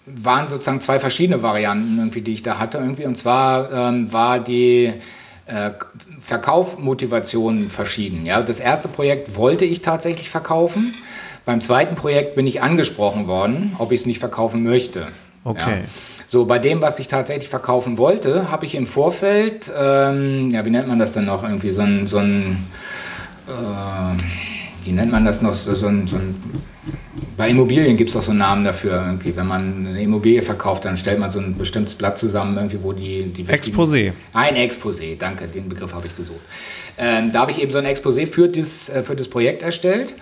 waren 0.06 0.48
sozusagen 0.48 0.82
zwei 0.82 1.00
verschiedene 1.00 1.44
Varianten, 1.44 1.98
irgendwie, 1.98 2.22
die 2.22 2.34
ich 2.34 2.44
da 2.44 2.60
hatte. 2.60 2.80
Irgendwie. 2.80 3.06
Und 3.06 3.18
zwar 3.18 3.72
ähm, 3.72 4.12
war 4.12 4.40
die 4.40 4.94
äh, 5.46 5.72
Verkaufmotivation 6.20 7.70
verschieden. 7.70 8.26
Ja? 8.26 8.42
Das 8.42 8.60
erste 8.60 8.88
Projekt 8.88 9.36
wollte 9.36 9.66
ich 9.66 9.82
tatsächlich 9.82 10.30
verkaufen. 10.30 10.94
Beim 11.46 11.62
zweiten 11.62 11.96
Projekt 11.96 12.36
bin 12.36 12.46
ich 12.46 12.62
angesprochen 12.62 13.28
worden, 13.28 13.76
ob 13.80 13.92
ich 13.92 14.02
es 14.02 14.06
nicht 14.06 14.20
verkaufen 14.20 14.64
möchte. 14.64 15.08
Okay. 15.50 15.82
Ja. 15.82 15.90
So, 16.28 16.46
bei 16.46 16.60
dem, 16.60 16.80
was 16.82 17.00
ich 17.00 17.08
tatsächlich 17.08 17.50
verkaufen 17.50 17.98
wollte, 17.98 18.52
habe 18.52 18.66
ich 18.66 18.76
im 18.76 18.86
Vorfeld, 18.86 19.72
ähm, 19.76 20.52
ja, 20.52 20.64
wie 20.64 20.70
nennt 20.70 20.88
man 20.88 21.00
das 21.00 21.14
denn 21.14 21.26
noch? 21.26 21.44
Irgendwie 21.44 21.72
so 21.72 21.82
ein, 21.82 22.08
so 22.08 22.20
ein 22.20 22.58
äh, 23.48 24.86
wie 24.86 24.92
nennt 24.92 25.12
man 25.12 25.26
das 25.26 25.42
noch? 25.42 25.56
So, 25.56 25.74
so 25.74 25.88
ein, 25.88 26.08
so 26.08 26.18
ein 26.18 26.36
bei 27.36 27.50
Immobilien 27.50 27.96
gibt 27.96 28.10
es 28.10 28.16
auch 28.18 28.22
so 28.22 28.32
einen 28.32 28.40
Namen 28.40 28.66
dafür. 28.66 29.02
Irgendwie. 29.08 29.36
Wenn 29.36 29.48
man 29.48 29.88
eine 29.88 30.02
Immobilie 30.02 30.42
verkauft, 30.42 30.84
dann 30.86 30.98
stellt 30.98 31.20
man 31.20 31.32
so 31.32 31.40
ein 31.40 31.56
bestimmtes 31.56 31.96
Blatt 31.96 32.18
zusammen, 32.18 32.58
irgendwie, 32.58 32.84
wo 32.84 32.92
die, 32.92 33.26
die 33.32 33.46
Exposé. 33.46 34.12
Ein 34.34 34.56
Exposé, 34.56 35.18
danke, 35.18 35.48
den 35.48 35.70
Begriff 35.70 35.94
habe 35.94 36.06
ich 36.08 36.18
gesucht. 36.18 36.42
Ähm, 36.98 37.32
da 37.32 37.40
habe 37.40 37.52
ich 37.52 37.62
eben 37.62 37.72
so 37.72 37.78
ein 37.78 37.86
Exposé 37.86 38.28
für 38.28 38.50
das, 38.50 38.90
äh, 38.90 39.04
für 39.04 39.16
das 39.16 39.30
Projekt 39.30 39.64
erstellt. 39.64 40.16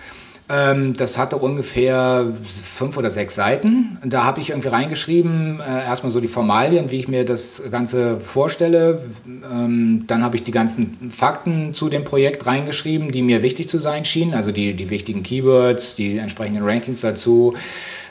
Ähm, 0.50 0.96
das 0.96 1.18
hatte 1.18 1.36
ungefähr 1.36 2.26
fünf 2.42 2.96
oder 2.96 3.10
sechs 3.10 3.34
Seiten. 3.34 3.98
Da 4.02 4.24
habe 4.24 4.40
ich 4.40 4.50
irgendwie 4.50 4.68
reingeschrieben, 4.68 5.60
äh, 5.60 5.84
erstmal 5.84 6.10
so 6.10 6.20
die 6.20 6.28
Formalien, 6.28 6.90
wie 6.90 7.00
ich 7.00 7.08
mir 7.08 7.26
das 7.26 7.62
Ganze 7.70 8.18
vorstelle. 8.18 9.02
Ähm, 9.26 10.04
dann 10.06 10.24
habe 10.24 10.36
ich 10.36 10.44
die 10.44 10.50
ganzen 10.50 11.10
Fakten 11.10 11.74
zu 11.74 11.90
dem 11.90 12.04
Projekt 12.04 12.46
reingeschrieben, 12.46 13.12
die 13.12 13.20
mir 13.20 13.42
wichtig 13.42 13.68
zu 13.68 13.78
sein 13.78 14.06
schienen, 14.06 14.32
also 14.32 14.50
die, 14.50 14.72
die 14.72 14.88
wichtigen 14.88 15.22
Keywords, 15.22 15.96
die 15.96 16.16
entsprechenden 16.16 16.64
Rankings 16.64 17.02
dazu, 17.02 17.54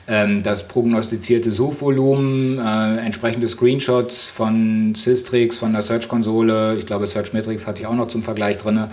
ähm, 0.08 0.44
das 0.44 0.68
prognostizierte 0.68 1.50
Suchvolumen, 1.50 2.60
äh, 2.60 2.98
entsprechende 3.00 3.48
Screenshots 3.48 4.26
von 4.30 4.94
Systrix, 4.94 5.58
von 5.58 5.74
der 5.74 5.82
Search-Konsole. 5.82 6.76
Ich 6.78 6.86
glaube, 6.86 7.08
Searchmetrics 7.08 7.66
hatte 7.66 7.82
ich 7.82 7.88
auch 7.88 7.96
noch 7.96 8.10
zum 8.10 8.22
Vergleich 8.22 8.58
drin. 8.58 8.88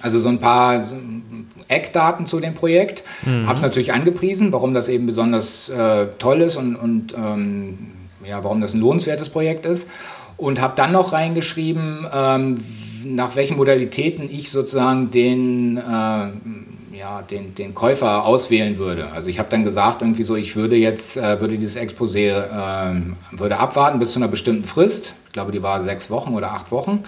Ähm, 0.00 0.04
also 0.04 0.18
so 0.18 0.28
ein 0.28 0.38
paar 0.38 0.82
Eckdaten 1.68 2.26
zu 2.26 2.40
dem 2.40 2.54
Projekt. 2.54 3.04
Mhm. 3.24 3.46
Habe 3.46 3.56
es 3.56 3.62
natürlich 3.62 3.92
angepriesen, 3.92 4.52
warum 4.52 4.74
das 4.74 4.88
eben 4.88 5.06
besonders 5.06 5.68
äh, 5.68 6.06
toll 6.18 6.40
ist 6.42 6.56
und, 6.56 6.76
und 6.76 7.14
ähm, 7.14 7.78
ja, 8.24 8.42
warum 8.44 8.60
das 8.60 8.74
ein 8.74 8.80
lohnenswertes 8.80 9.30
Projekt 9.30 9.66
ist. 9.66 9.88
Und 10.36 10.60
habe 10.60 10.72
dann 10.76 10.92
noch 10.92 11.12
reingeschrieben, 11.12 12.06
ähm, 12.12 12.64
nach 13.04 13.36
welchen 13.36 13.56
Modalitäten 13.56 14.28
ich 14.30 14.50
sozusagen 14.50 15.10
den, 15.10 15.76
äh, 15.76 15.80
ja, 16.96 17.22
den, 17.30 17.54
den 17.54 17.74
Käufer 17.74 18.24
auswählen 18.24 18.78
würde. 18.78 19.08
Also 19.12 19.28
ich 19.28 19.38
habe 19.38 19.48
dann 19.50 19.64
gesagt, 19.64 20.02
irgendwie 20.02 20.22
so, 20.22 20.36
ich 20.36 20.56
würde 20.56 20.76
jetzt, 20.76 21.18
äh, 21.18 21.40
würde 21.40 21.58
dieses 21.58 21.76
Exposé, 21.76 22.30
äh, 22.30 23.02
würde 23.32 23.58
abwarten 23.58 23.98
bis 23.98 24.12
zu 24.12 24.18
einer 24.18 24.28
bestimmten 24.28 24.64
Frist. 24.64 25.14
Ich 25.26 25.32
glaube, 25.32 25.52
die 25.52 25.62
war 25.62 25.80
sechs 25.82 26.10
Wochen 26.10 26.34
oder 26.34 26.52
acht 26.52 26.72
Wochen 26.72 27.04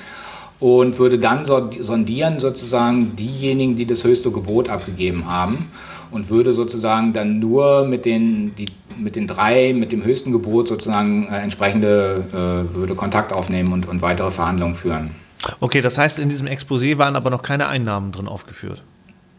und 0.63 1.01
würde 1.01 1.19
dann 1.19 1.45
sondieren 1.45 2.39
sozusagen 2.39 3.17
diejenigen, 3.17 3.75
die 3.75 3.85
das 3.85 4.05
höchste 4.05 4.31
Gebot 4.31 4.69
abgegeben 4.69 5.25
haben 5.29 5.69
und 6.13 6.31
würde 6.31 6.55
sozusagen 6.55 7.13
dann 7.13 7.41
nur 7.41 7.85
mit 7.85 8.05
den, 8.05 8.55
die, 8.55 8.67
mit 8.97 9.17
den 9.17 9.27
drei, 9.27 9.73
mit 9.73 9.91
dem 9.91 10.05
höchsten 10.05 10.31
Gebot 10.31 10.69
sozusagen 10.69 11.27
äh, 11.27 11.39
entsprechende, 11.39 12.23
äh, 12.31 12.77
würde 12.77 12.95
Kontakt 12.95 13.33
aufnehmen 13.33 13.73
und, 13.73 13.89
und 13.89 14.03
weitere 14.03 14.31
Verhandlungen 14.31 14.77
führen. 14.77 15.11
Okay, 15.59 15.81
das 15.81 15.99
heißt, 15.99 16.21
in 16.21 16.29
diesem 16.29 16.47
Exposé 16.47 16.97
waren 16.97 17.17
aber 17.17 17.31
noch 17.31 17.43
keine 17.43 17.67
Einnahmen 17.67 18.13
drin 18.13 18.29
aufgeführt. 18.29 18.85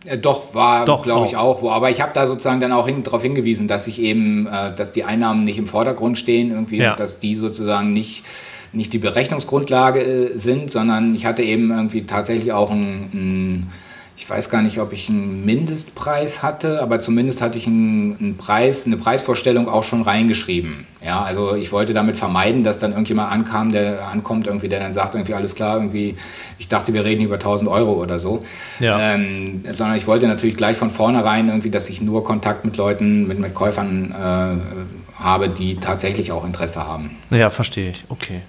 Äh, 0.04 0.18
doch, 0.18 0.54
war, 0.54 0.84
glaube 0.84 1.26
ich, 1.26 1.38
auch. 1.38 1.62
Wo, 1.62 1.70
aber 1.70 1.90
ich 1.90 2.02
habe 2.02 2.12
da 2.14 2.28
sozusagen 2.28 2.60
dann 2.60 2.74
auch 2.74 2.86
hin, 2.86 3.02
darauf 3.04 3.22
hingewiesen, 3.22 3.70
dass 3.70 3.88
ich 3.88 4.02
eben, 4.02 4.46
äh, 4.48 4.76
dass 4.76 4.92
die 4.92 5.06
Einnahmen 5.06 5.46
nicht 5.46 5.58
im 5.58 5.68
Vordergrund 5.68 6.18
stehen 6.18 6.52
irgendwie 6.52 6.80
ja. 6.80 6.98
dass 6.98 7.22
die 7.22 7.36
sozusagen 7.36 7.94
nicht, 7.94 8.26
nicht 8.74 8.92
die 8.94 9.00
Berechnungsgrundlage 9.00 10.02
äh, 10.02 10.38
sind, 10.38 10.72
sondern 10.72 11.16
ich 11.16 11.26
hatte 11.26 11.44
eben 11.44 11.72
irgendwie 11.72 12.06
tatsächlich 12.06 12.52
auch 12.52 12.72
ein, 12.72 13.10
ein 13.14 13.72
ich 14.16 14.30
weiß 14.30 14.50
gar 14.52 14.62
nicht, 14.62 14.80
ob 14.80 14.94
ich 14.94 15.10
einen 15.10 15.44
Mindestpreis 15.44 16.44
hatte, 16.44 16.82
aber 16.84 17.00
zumindest 17.00 17.42
hatte 17.42 17.58
ich 17.58 17.66
einen, 17.66 18.16
einen, 18.20 18.38
Preis, 18.38 18.86
eine 18.86 18.96
Preisvorstellung 18.96 19.68
auch 19.68 19.84
schon 19.84 20.04
reingeschrieben. 20.04 20.86
Ja, 21.04 21.24
also 21.24 21.56
ich 21.56 21.72
wollte 21.72 21.96
damit 21.96 22.16
vermeiden, 22.16 22.64
dass 22.64 22.80
dann 22.80 22.92
irgendjemand 22.92 23.32
ankam, 23.32 23.72
der 23.72 24.08
ankommt, 24.08 24.46
irgendwie, 24.46 24.70
der 24.70 24.80
dann 24.80 24.94
sagt, 24.94 25.16
irgendwie 25.16 25.34
alles 25.34 25.56
klar, 25.56 25.78
irgendwie, 25.78 26.16
ich 26.60 26.68
dachte, 26.68 26.94
wir 26.94 27.04
reden 27.04 27.24
über 27.24 27.36
1000 27.36 27.70
Euro 27.70 27.94
oder 27.94 28.20
so. 28.20 28.44
Ja. 28.80 29.16
Ähm, 29.16 29.64
sondern 29.72 29.98
ich 29.98 30.06
wollte 30.06 30.28
natürlich 30.28 30.58
gleich 30.58 30.78
von 30.78 30.92
vornherein 30.92 31.50
irgendwie, 31.50 31.72
dass 31.72 31.90
ich 31.90 32.02
nur 32.02 32.24
Kontakt 32.24 32.66
mit 32.66 32.78
Leuten, 32.78 33.28
mit, 33.28 33.40
mit 33.40 33.54
Käufern 33.56 34.12
äh, 34.12 35.03
habe, 35.16 35.50
die 35.50 35.76
tatsächlich 35.76 36.32
auch 36.32 36.46
Interesse 36.46 36.86
haben. 36.86 37.18
Ja, 37.30 37.50
verstehe 37.50 37.92
ich. 37.92 38.04
Okay. 38.10 38.42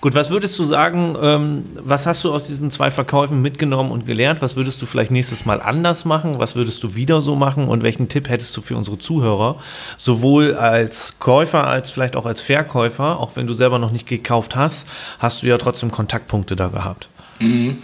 Gut, 0.00 0.14
was 0.14 0.30
würdest 0.30 0.58
du 0.58 0.64
sagen, 0.64 1.16
ähm, 1.20 1.64
was 1.76 2.06
hast 2.06 2.24
du 2.24 2.32
aus 2.32 2.46
diesen 2.46 2.70
zwei 2.70 2.90
Verkäufen 2.90 3.42
mitgenommen 3.42 3.90
und 3.90 4.06
gelernt? 4.06 4.40
Was 4.42 4.56
würdest 4.56 4.80
du 4.80 4.86
vielleicht 4.86 5.10
nächstes 5.10 5.44
Mal 5.44 5.60
anders 5.60 6.04
machen? 6.04 6.38
Was 6.38 6.54
würdest 6.56 6.82
du 6.82 6.94
wieder 6.94 7.20
so 7.20 7.34
machen? 7.36 7.68
Und 7.68 7.82
welchen 7.82 8.08
Tipp 8.08 8.28
hättest 8.28 8.56
du 8.56 8.60
für 8.60 8.76
unsere 8.76 8.98
Zuhörer? 8.98 9.56
Sowohl 9.96 10.54
als 10.54 11.18
Käufer 11.18 11.66
als 11.66 11.90
vielleicht 11.90 12.16
auch 12.16 12.26
als 12.26 12.40
Verkäufer, 12.40 13.18
auch 13.18 13.36
wenn 13.36 13.46
du 13.46 13.54
selber 13.54 13.78
noch 13.78 13.90
nicht 13.90 14.06
gekauft 14.06 14.56
hast, 14.56 14.86
hast 15.18 15.42
du 15.42 15.46
ja 15.46 15.58
trotzdem 15.58 15.90
Kontaktpunkte 15.90 16.56
da 16.56 16.68
gehabt. 16.68 17.08
Mhm. 17.40 17.78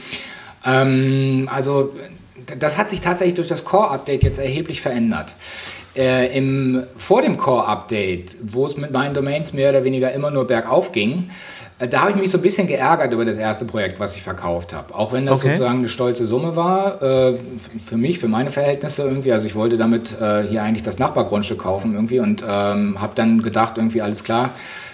Ähm, 0.64 1.48
also 1.52 1.92
das 2.58 2.78
hat 2.78 2.90
sich 2.90 3.00
tatsächlich 3.00 3.34
durch 3.34 3.48
das 3.48 3.64
Core-Update 3.64 4.22
jetzt 4.22 4.38
erheblich 4.38 4.80
verändert. 4.80 5.34
Äh, 5.96 6.38
im, 6.38 6.84
vor 6.96 7.20
dem 7.20 7.36
Core-Update, 7.36 8.36
wo 8.44 8.64
es 8.64 8.76
mit 8.76 8.92
meinen 8.92 9.12
Domains 9.12 9.52
mehr 9.52 9.70
oder 9.70 9.82
weniger 9.82 10.12
immer 10.12 10.30
nur 10.30 10.46
bergauf 10.46 10.92
ging, 10.92 11.30
äh, 11.80 11.88
da 11.88 12.02
habe 12.02 12.12
ich 12.12 12.16
mich 12.16 12.30
so 12.30 12.38
ein 12.38 12.42
bisschen 12.42 12.68
geärgert 12.68 13.12
über 13.12 13.24
das 13.24 13.38
erste 13.38 13.64
Projekt, 13.64 13.98
was 13.98 14.16
ich 14.16 14.22
verkauft 14.22 14.72
habe. 14.72 14.94
Auch 14.94 15.12
wenn 15.12 15.26
das 15.26 15.40
okay. 15.40 15.48
sozusagen 15.48 15.80
eine 15.80 15.88
stolze 15.88 16.26
Summe 16.26 16.54
war, 16.54 17.02
äh, 17.02 17.34
für 17.84 17.96
mich, 17.96 18.20
für 18.20 18.28
meine 18.28 18.52
Verhältnisse 18.52 19.02
irgendwie. 19.02 19.32
Also 19.32 19.48
ich 19.48 19.56
wollte 19.56 19.78
damit 19.78 20.12
äh, 20.20 20.44
hier 20.44 20.62
eigentlich 20.62 20.82
das 20.82 21.00
Nachbargrundstück 21.00 21.58
kaufen 21.58 21.94
irgendwie 21.94 22.20
und 22.20 22.44
ähm, 22.48 23.00
habe 23.00 23.12
dann 23.16 23.42
gedacht, 23.42 23.76
irgendwie 23.76 24.00
alles 24.00 24.22
klar, 24.22 24.50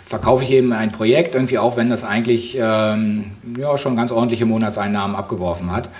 verkaufe 0.06 0.44
ich 0.44 0.50
eben 0.50 0.72
ein 0.72 0.92
Projekt, 0.92 1.34
irgendwie 1.34 1.58
auch 1.58 1.76
wenn 1.76 1.90
das 1.90 2.04
eigentlich 2.04 2.56
ähm, 2.58 3.32
ja, 3.58 3.76
schon 3.76 3.96
ganz 3.96 4.12
ordentliche 4.12 4.46
Monatseinnahmen 4.46 5.14
abgeworfen 5.14 5.72
hat. 5.72 5.90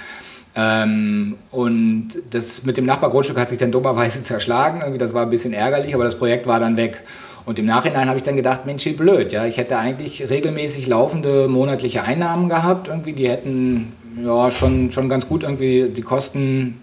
Ähm, 0.56 1.36
und 1.50 2.08
das 2.30 2.64
mit 2.64 2.78
dem 2.78 2.86
Nachbargrundstück 2.86 3.38
hat 3.38 3.48
sich 3.48 3.58
dann 3.58 3.72
dummerweise 3.72 4.22
zerschlagen. 4.22 4.80
Irgendwie, 4.80 4.98
das 4.98 5.12
war 5.12 5.22
ein 5.22 5.30
bisschen 5.30 5.52
ärgerlich, 5.52 5.94
aber 5.94 6.04
das 6.04 6.16
Projekt 6.16 6.46
war 6.46 6.58
dann 6.58 6.76
weg. 6.76 7.02
Und 7.44 7.58
im 7.58 7.66
Nachhinein 7.66 8.08
habe 8.08 8.16
ich 8.16 8.24
dann 8.24 8.36
gedacht, 8.36 8.66
Mensch, 8.66 8.84
wie 8.86 8.92
blöd. 8.92 9.32
Ja? 9.32 9.44
Ich 9.44 9.56
hätte 9.58 9.78
eigentlich 9.78 10.28
regelmäßig 10.28 10.88
laufende 10.88 11.46
monatliche 11.46 12.02
Einnahmen 12.02 12.48
gehabt. 12.48 12.88
Irgendwie, 12.88 13.12
die 13.12 13.28
hätten 13.28 13.92
ja, 14.24 14.50
schon, 14.50 14.90
schon 14.92 15.08
ganz 15.08 15.28
gut 15.28 15.44
irgendwie 15.44 15.90
die 15.90 16.02
Kosten 16.02 16.80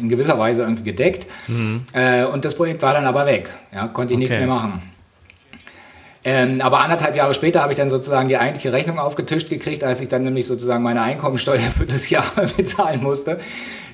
in 0.00 0.08
gewisser 0.08 0.38
Weise 0.38 0.62
irgendwie 0.62 0.82
gedeckt. 0.82 1.26
Mhm. 1.46 1.82
Äh, 1.92 2.24
und 2.24 2.44
das 2.44 2.54
Projekt 2.54 2.82
war 2.82 2.94
dann 2.94 3.04
aber 3.04 3.26
weg. 3.26 3.50
Ja? 3.72 3.86
Konnte 3.88 4.14
ich 4.14 4.16
okay. 4.16 4.24
nichts 4.24 4.36
mehr 4.36 4.48
machen. 4.48 4.82
Ähm, 6.22 6.60
aber 6.60 6.80
anderthalb 6.80 7.16
Jahre 7.16 7.34
später 7.34 7.62
habe 7.62 7.72
ich 7.72 7.78
dann 7.78 7.88
sozusagen 7.88 8.28
die 8.28 8.36
eigentliche 8.36 8.72
Rechnung 8.72 8.98
aufgetischt 8.98 9.48
gekriegt, 9.48 9.82
als 9.82 10.00
ich 10.00 10.08
dann 10.08 10.22
nämlich 10.22 10.46
sozusagen 10.46 10.82
meine 10.82 11.00
Einkommensteuer 11.00 11.60
für 11.60 11.86
das 11.86 12.10
Jahr 12.10 12.24
bezahlen 12.56 13.02
musste. 13.02 13.38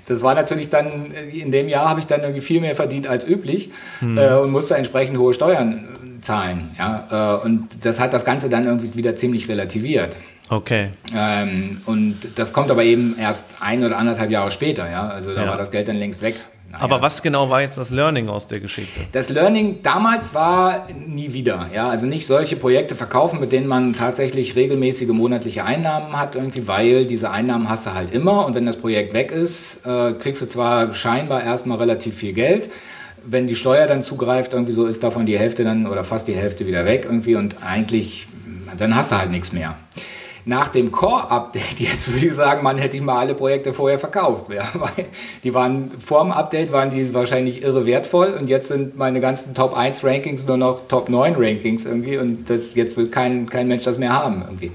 Das 0.06 0.22
war 0.22 0.34
natürlich 0.34 0.68
dann, 0.68 1.12
äh, 1.12 1.38
in 1.38 1.50
dem 1.50 1.68
Jahr 1.68 1.88
habe 1.88 2.00
ich 2.00 2.06
dann 2.06 2.20
irgendwie 2.20 2.40
viel 2.40 2.60
mehr 2.60 2.74
verdient 2.74 3.06
als 3.06 3.26
üblich 3.26 3.70
hm. 4.00 4.18
äh, 4.18 4.34
und 4.34 4.50
musste 4.50 4.76
entsprechend 4.76 5.18
hohe 5.18 5.34
Steuern 5.34 5.84
äh, 6.18 6.20
zahlen. 6.20 6.70
Ja? 6.78 7.38
Äh, 7.42 7.46
und 7.46 7.84
das 7.84 8.00
hat 8.00 8.12
das 8.12 8.24
Ganze 8.24 8.48
dann 8.48 8.66
irgendwie 8.66 8.94
wieder 8.96 9.14
ziemlich 9.14 9.48
relativiert. 9.48 10.16
Okay. 10.48 10.90
Ähm, 11.14 11.80
und 11.86 12.18
das 12.36 12.52
kommt 12.52 12.70
aber 12.70 12.84
eben 12.84 13.16
erst 13.18 13.56
ein 13.60 13.84
oder 13.84 13.98
anderthalb 13.98 14.30
Jahre 14.30 14.50
später. 14.52 14.88
Ja? 14.90 15.08
Also 15.08 15.34
da 15.34 15.44
ja. 15.44 15.48
war 15.48 15.56
das 15.56 15.70
Geld 15.70 15.88
dann 15.88 15.96
längst 15.96 16.22
weg. 16.22 16.36
Naja. 16.76 16.84
Aber 16.84 17.02
was 17.02 17.22
genau 17.22 17.48
war 17.50 17.62
jetzt 17.62 17.78
das 17.78 17.90
Learning 17.90 18.28
aus 18.28 18.48
der 18.48 18.60
Geschichte? 18.60 19.00
Das 19.12 19.30
Learning 19.30 19.80
damals 19.82 20.34
war 20.34 20.86
nie 21.06 21.32
wieder. 21.32 21.68
Ja? 21.74 21.88
Also 21.88 22.06
nicht 22.06 22.26
solche 22.26 22.56
Projekte 22.56 22.94
verkaufen, 22.94 23.40
mit 23.40 23.52
denen 23.52 23.66
man 23.66 23.94
tatsächlich 23.94 24.56
regelmäßige 24.56 25.08
monatliche 25.08 25.64
Einnahmen 25.64 26.18
hat, 26.18 26.36
irgendwie, 26.36 26.68
weil 26.68 27.06
diese 27.06 27.30
Einnahmen 27.30 27.68
hast 27.68 27.86
du 27.86 27.94
halt 27.94 28.10
immer 28.10 28.46
und 28.46 28.54
wenn 28.54 28.66
das 28.66 28.76
Projekt 28.76 29.14
weg 29.14 29.32
ist, 29.32 29.86
äh, 29.86 30.12
kriegst 30.12 30.42
du 30.42 30.46
zwar 30.46 30.92
scheinbar 30.92 31.42
erstmal 31.42 31.78
relativ 31.78 32.16
viel 32.16 32.32
Geld, 32.32 32.70
wenn 33.24 33.46
die 33.46 33.56
Steuer 33.56 33.86
dann 33.86 34.02
zugreift, 34.02 34.52
irgendwie 34.52 34.72
so 34.72 34.84
ist 34.86 35.02
davon 35.02 35.26
die 35.26 35.38
Hälfte 35.38 35.64
dann 35.64 35.86
oder 35.86 36.04
fast 36.04 36.28
die 36.28 36.34
Hälfte 36.34 36.66
wieder 36.66 36.84
weg 36.84 37.06
irgendwie 37.06 37.36
und 37.36 37.56
eigentlich, 37.62 38.28
dann 38.76 38.94
hast 38.94 39.12
du 39.12 39.18
halt 39.18 39.30
nichts 39.30 39.52
mehr 39.52 39.76
nach 40.48 40.68
dem 40.68 40.92
Core-Update, 40.92 41.80
jetzt 41.80 42.12
würde 42.12 42.26
ich 42.26 42.32
sagen, 42.32 42.62
man 42.62 42.78
hätte 42.78 43.00
mal 43.00 43.18
alle 43.18 43.34
Projekte 43.34 43.74
vorher 43.74 43.98
verkauft. 43.98 44.46
Ja, 44.54 44.64
weil 44.74 45.06
die 45.42 45.52
waren 45.52 45.90
vor 45.98 46.22
dem 46.22 46.30
Update 46.30 46.72
waren 46.72 46.88
die 46.88 47.12
wahrscheinlich 47.12 47.62
irre 47.62 47.84
wertvoll 47.84 48.28
und 48.38 48.48
jetzt 48.48 48.68
sind 48.68 48.96
meine 48.96 49.20
ganzen 49.20 49.54
Top 49.54 49.76
1 49.76 50.04
Rankings 50.04 50.46
nur 50.46 50.56
noch 50.56 50.86
Top 50.86 51.08
9 51.08 51.34
Rankings 51.36 51.84
irgendwie 51.84 52.16
und 52.16 52.48
das, 52.48 52.76
jetzt 52.76 52.96
will 52.96 53.08
kein, 53.08 53.50
kein 53.50 53.66
Mensch 53.66 53.84
das 53.84 53.98
mehr 53.98 54.12
haben 54.12 54.42
irgendwie. 54.46 54.70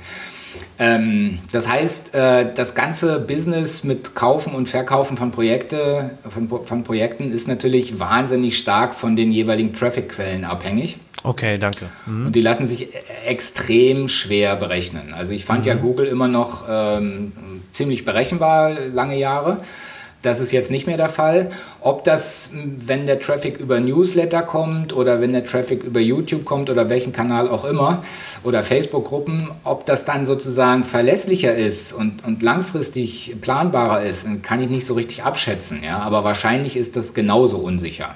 Ähm, 0.77 1.39
das 1.51 1.69
heißt, 1.69 2.15
äh, 2.15 2.53
das 2.53 2.75
ganze 2.75 3.21
Business 3.21 3.85
mit 3.85 4.13
Kaufen 4.13 4.53
und 4.53 4.67
Verkaufen 4.67 5.15
von, 5.15 5.31
Projekte, 5.31 6.17
von, 6.29 6.49
von 6.65 6.83
Projekten 6.83 7.31
ist 7.31 7.47
natürlich 7.47 7.97
wahnsinnig 7.97 8.57
stark 8.57 8.93
von 8.93 9.15
den 9.15 9.31
jeweiligen 9.31 9.73
Traffic-Quellen 9.73 10.43
abhängig. 10.43 10.97
Okay, 11.23 11.57
danke. 11.57 11.85
Mhm. 12.05 12.27
Und 12.27 12.35
die 12.35 12.41
lassen 12.41 12.67
sich 12.67 12.89
extrem 13.25 14.07
schwer 14.07 14.55
berechnen. 14.55 15.13
Also 15.13 15.33
ich 15.33 15.45
fand 15.45 15.61
mhm. 15.61 15.67
ja 15.67 15.75
Google 15.75 16.07
immer 16.07 16.27
noch 16.27 16.65
ähm, 16.69 17.31
ziemlich 17.71 18.05
berechenbar 18.05 18.71
lange 18.93 19.17
Jahre. 19.17 19.61
Das 20.21 20.39
ist 20.39 20.51
jetzt 20.51 20.69
nicht 20.69 20.85
mehr 20.85 20.97
der 20.97 21.09
Fall. 21.09 21.49
Ob 21.79 22.03
das, 22.03 22.51
wenn 22.53 23.07
der 23.07 23.19
Traffic 23.19 23.57
über 23.57 23.79
Newsletter 23.79 24.43
kommt 24.43 24.93
oder 24.93 25.19
wenn 25.19 25.33
der 25.33 25.45
Traffic 25.45 25.83
über 25.83 25.99
YouTube 25.99 26.45
kommt 26.45 26.69
oder 26.69 26.89
welchen 26.89 27.11
Kanal 27.11 27.49
auch 27.49 27.65
immer 27.65 28.03
oder 28.43 28.61
Facebook-Gruppen, 28.61 29.49
ob 29.63 29.87
das 29.87 30.05
dann 30.05 30.27
sozusagen 30.27 30.83
verlässlicher 30.83 31.55
ist 31.55 31.93
und, 31.93 32.23
und 32.23 32.43
langfristig 32.43 33.35
planbarer 33.41 34.03
ist, 34.03 34.27
kann 34.43 34.61
ich 34.61 34.69
nicht 34.69 34.85
so 34.85 34.93
richtig 34.93 35.23
abschätzen. 35.23 35.81
Ja? 35.83 35.99
Aber 35.99 36.23
wahrscheinlich 36.23 36.77
ist 36.77 36.95
das 36.95 37.15
genauso 37.15 37.57
unsicher. 37.57 38.13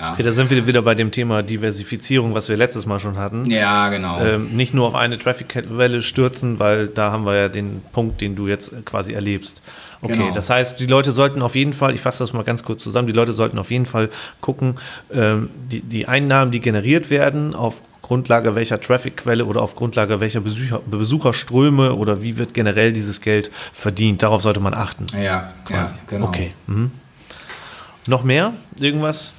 Ja. 0.00 0.12
Okay, 0.12 0.22
da 0.22 0.32
sind 0.32 0.50
wir 0.50 0.66
wieder 0.66 0.82
bei 0.82 0.94
dem 0.94 1.10
Thema 1.10 1.42
Diversifizierung, 1.42 2.34
was 2.34 2.48
wir 2.48 2.56
letztes 2.56 2.86
Mal 2.86 2.98
schon 2.98 3.18
hatten. 3.18 3.50
Ja, 3.50 3.88
genau. 3.90 4.20
Ähm, 4.20 4.56
nicht 4.56 4.72
nur 4.72 4.86
auf 4.86 4.94
eine 4.94 5.18
Traffic-Welle 5.18 6.00
stürzen, 6.00 6.58
weil 6.58 6.88
da 6.88 7.12
haben 7.12 7.26
wir 7.26 7.36
ja 7.36 7.48
den 7.48 7.82
Punkt, 7.92 8.20
den 8.20 8.34
du 8.34 8.48
jetzt 8.48 8.72
quasi 8.86 9.12
erlebst. 9.12 9.62
Okay, 10.02 10.14
genau. 10.14 10.30
das 10.32 10.48
heißt, 10.48 10.80
die 10.80 10.86
Leute 10.86 11.12
sollten 11.12 11.42
auf 11.42 11.54
jeden 11.54 11.74
Fall, 11.74 11.94
ich 11.94 12.00
fasse 12.00 12.20
das 12.20 12.32
mal 12.32 12.44
ganz 12.44 12.64
kurz 12.64 12.82
zusammen, 12.82 13.06
die 13.06 13.12
Leute 13.12 13.34
sollten 13.34 13.58
auf 13.58 13.70
jeden 13.70 13.84
Fall 13.84 14.08
gucken, 14.40 14.76
ähm, 15.12 15.50
die, 15.70 15.82
die 15.82 16.08
Einnahmen, 16.08 16.50
die 16.50 16.60
generiert 16.60 17.10
werden, 17.10 17.54
auf 17.54 17.82
Grundlage 18.00 18.54
welcher 18.54 18.80
Traffic-Quelle 18.80 19.44
oder 19.44 19.60
auf 19.60 19.76
Grundlage 19.76 20.20
welcher 20.20 20.40
Besucher, 20.40 20.80
Besucherströme 20.84 21.94
oder 21.94 22.22
wie 22.22 22.38
wird 22.38 22.54
generell 22.54 22.92
dieses 22.92 23.20
Geld 23.20 23.50
verdient. 23.72 24.22
Darauf 24.22 24.42
sollte 24.42 24.60
man 24.60 24.72
achten. 24.72 25.06
Ja, 25.12 25.52
quasi. 25.66 25.92
ja 25.92 25.98
genau. 26.06 26.26
Okay. 26.26 26.52
Mhm. 26.66 26.90
Noch 28.08 28.24
mehr? 28.24 28.54
Irgendwas? 28.80 29.34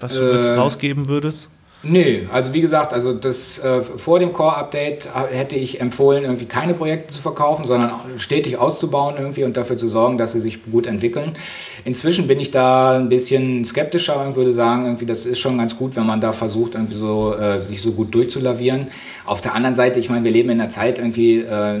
Was 0.00 0.14
du 0.14 0.20
äh, 0.20 0.54
rausgeben 0.54 1.08
würdest? 1.08 1.48
Nee, 1.88 2.26
also 2.32 2.52
wie 2.52 2.60
gesagt, 2.60 2.92
also 2.92 3.12
das 3.12 3.58
äh, 3.58 3.82
vor 3.82 4.18
dem 4.18 4.32
Core-Update 4.32 5.08
hätte 5.30 5.56
ich 5.56 5.80
empfohlen, 5.80 6.24
irgendwie 6.24 6.46
keine 6.46 6.74
Projekte 6.74 7.12
zu 7.12 7.22
verkaufen, 7.22 7.64
sondern 7.64 7.92
stetig 8.16 8.58
auszubauen 8.58 9.16
irgendwie 9.18 9.44
und 9.44 9.56
dafür 9.56 9.76
zu 9.76 9.86
sorgen, 9.86 10.18
dass 10.18 10.32
sie 10.32 10.40
sich 10.40 10.64
gut 10.64 10.86
entwickeln. 10.86 11.34
Inzwischen 11.84 12.26
bin 12.26 12.40
ich 12.40 12.50
da 12.50 12.96
ein 12.96 13.08
bisschen 13.08 13.64
skeptischer 13.64 14.26
und 14.26 14.36
würde 14.36 14.52
sagen, 14.52 14.86
irgendwie 14.86 15.06
das 15.06 15.26
ist 15.26 15.38
schon 15.38 15.58
ganz 15.58 15.76
gut, 15.76 15.94
wenn 15.96 16.06
man 16.06 16.20
da 16.20 16.32
versucht, 16.32 16.74
irgendwie 16.74 16.94
so 16.94 17.34
äh, 17.34 17.60
sich 17.60 17.80
so 17.82 17.92
gut 17.92 18.12
durchzulavieren. 18.14 18.88
Auf 19.24 19.40
der 19.40 19.54
anderen 19.54 19.74
Seite, 19.74 20.00
ich 20.00 20.08
meine, 20.08 20.24
wir 20.24 20.32
leben 20.32 20.50
in 20.50 20.60
einer 20.60 20.70
Zeit 20.70 20.98
irgendwie 20.98 21.40
äh, 21.40 21.80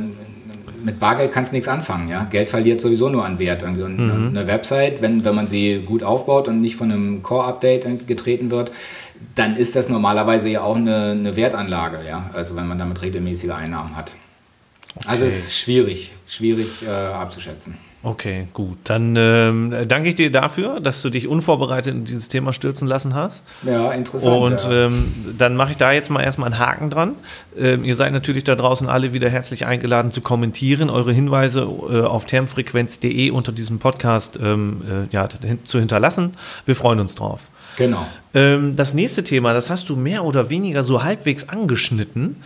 mit 0.86 1.00
Bargeld 1.00 1.32
kannst 1.32 1.50
du 1.50 1.56
nichts 1.56 1.66
anfangen. 1.66 2.08
Ja? 2.08 2.24
Geld 2.30 2.48
verliert 2.48 2.80
sowieso 2.80 3.08
nur 3.08 3.24
an 3.24 3.40
Wert. 3.40 3.64
Und 3.64 3.76
mhm. 3.76 4.28
eine 4.28 4.46
Website, 4.46 5.02
wenn, 5.02 5.24
wenn 5.24 5.34
man 5.34 5.48
sie 5.48 5.82
gut 5.84 6.04
aufbaut 6.04 6.46
und 6.46 6.60
nicht 6.60 6.76
von 6.76 6.92
einem 6.92 7.24
Core-Update 7.24 8.06
getreten 8.06 8.52
wird, 8.52 8.70
dann 9.34 9.56
ist 9.56 9.74
das 9.74 9.88
normalerweise 9.88 10.48
ja 10.48 10.62
auch 10.62 10.76
eine, 10.76 11.10
eine 11.10 11.34
Wertanlage. 11.34 11.98
Ja? 12.06 12.30
Also 12.32 12.54
wenn 12.54 12.68
man 12.68 12.78
damit 12.78 13.02
regelmäßige 13.02 13.50
Einnahmen 13.50 13.96
hat. 13.96 14.12
Okay. 14.94 15.08
Also 15.08 15.24
es 15.24 15.36
ist 15.36 15.58
schwierig, 15.58 16.12
schwierig 16.26 16.86
äh, 16.86 16.88
abzuschätzen. 16.88 17.74
Okay, 18.06 18.46
gut. 18.52 18.78
Dann 18.84 19.16
ähm, 19.18 19.74
danke 19.88 20.10
ich 20.10 20.14
dir 20.14 20.30
dafür, 20.30 20.78
dass 20.78 21.02
du 21.02 21.10
dich 21.10 21.26
unvorbereitet 21.26 21.92
in 21.92 22.04
dieses 22.04 22.28
Thema 22.28 22.52
stürzen 22.52 22.86
lassen 22.86 23.16
hast. 23.16 23.42
Ja, 23.64 23.90
interessant. 23.90 24.36
Und 24.36 24.62
ja. 24.62 24.86
Ähm, 24.86 25.34
dann 25.36 25.56
mache 25.56 25.72
ich 25.72 25.76
da 25.76 25.90
jetzt 25.90 26.08
mal 26.08 26.22
erstmal 26.22 26.52
einen 26.52 26.60
Haken 26.60 26.88
dran. 26.88 27.14
Ähm, 27.58 27.82
ihr 27.82 27.96
seid 27.96 28.12
natürlich 28.12 28.44
da 28.44 28.54
draußen 28.54 28.88
alle 28.88 29.12
wieder 29.12 29.28
herzlich 29.28 29.66
eingeladen 29.66 30.12
zu 30.12 30.20
kommentieren, 30.20 30.88
eure 30.88 31.12
Hinweise 31.12 31.62
äh, 31.62 32.02
auf 32.02 32.26
termfrequenz.de 32.26 33.32
unter 33.32 33.50
diesem 33.50 33.80
Podcast 33.80 34.38
ähm, 34.40 34.82
äh, 34.88 35.12
ja, 35.12 35.28
zu 35.64 35.80
hinterlassen. 35.80 36.34
Wir 36.64 36.76
freuen 36.76 37.00
uns 37.00 37.16
drauf. 37.16 37.40
Genau. 37.76 38.06
Ähm, 38.34 38.76
das 38.76 38.94
nächste 38.94 39.24
Thema, 39.24 39.52
das 39.52 39.68
hast 39.68 39.88
du 39.88 39.96
mehr 39.96 40.24
oder 40.24 40.48
weniger 40.48 40.84
so 40.84 41.02
halbwegs 41.02 41.48
angeschnitten 41.48 42.36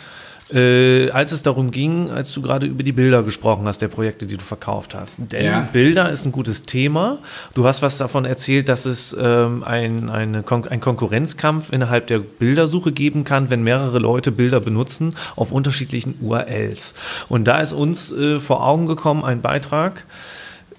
äh, 0.54 1.10
als 1.10 1.32
es 1.32 1.42
darum 1.42 1.70
ging, 1.70 2.10
als 2.10 2.32
du 2.32 2.42
gerade 2.42 2.66
über 2.66 2.82
die 2.82 2.92
Bilder 2.92 3.22
gesprochen 3.22 3.66
hast, 3.66 3.82
der 3.82 3.88
Projekte, 3.88 4.26
die 4.26 4.36
du 4.36 4.44
verkauft 4.44 4.94
hast. 4.94 5.18
Denn 5.18 5.44
ja. 5.44 5.68
Bilder 5.72 6.10
ist 6.10 6.24
ein 6.24 6.32
gutes 6.32 6.62
Thema. 6.62 7.18
Du 7.54 7.66
hast 7.66 7.82
was 7.82 7.98
davon 7.98 8.24
erzählt, 8.24 8.68
dass 8.68 8.84
es 8.84 9.16
ähm, 9.18 9.62
ein, 9.62 10.10
eine 10.10 10.42
Kon 10.42 10.66
ein 10.68 10.80
Konkurrenzkampf 10.80 11.72
innerhalb 11.72 12.06
der 12.06 12.18
Bildersuche 12.18 12.92
geben 12.92 13.24
kann, 13.24 13.50
wenn 13.50 13.62
mehrere 13.62 13.98
Leute 13.98 14.32
Bilder 14.32 14.60
benutzen 14.60 15.14
auf 15.36 15.52
unterschiedlichen 15.52 16.16
URLs. 16.20 16.94
Und 17.28 17.44
da 17.44 17.60
ist 17.60 17.72
uns 17.72 18.12
äh, 18.12 18.40
vor 18.40 18.66
Augen 18.66 18.86
gekommen 18.86 19.24
ein 19.24 19.40
Beitrag, 19.40 20.04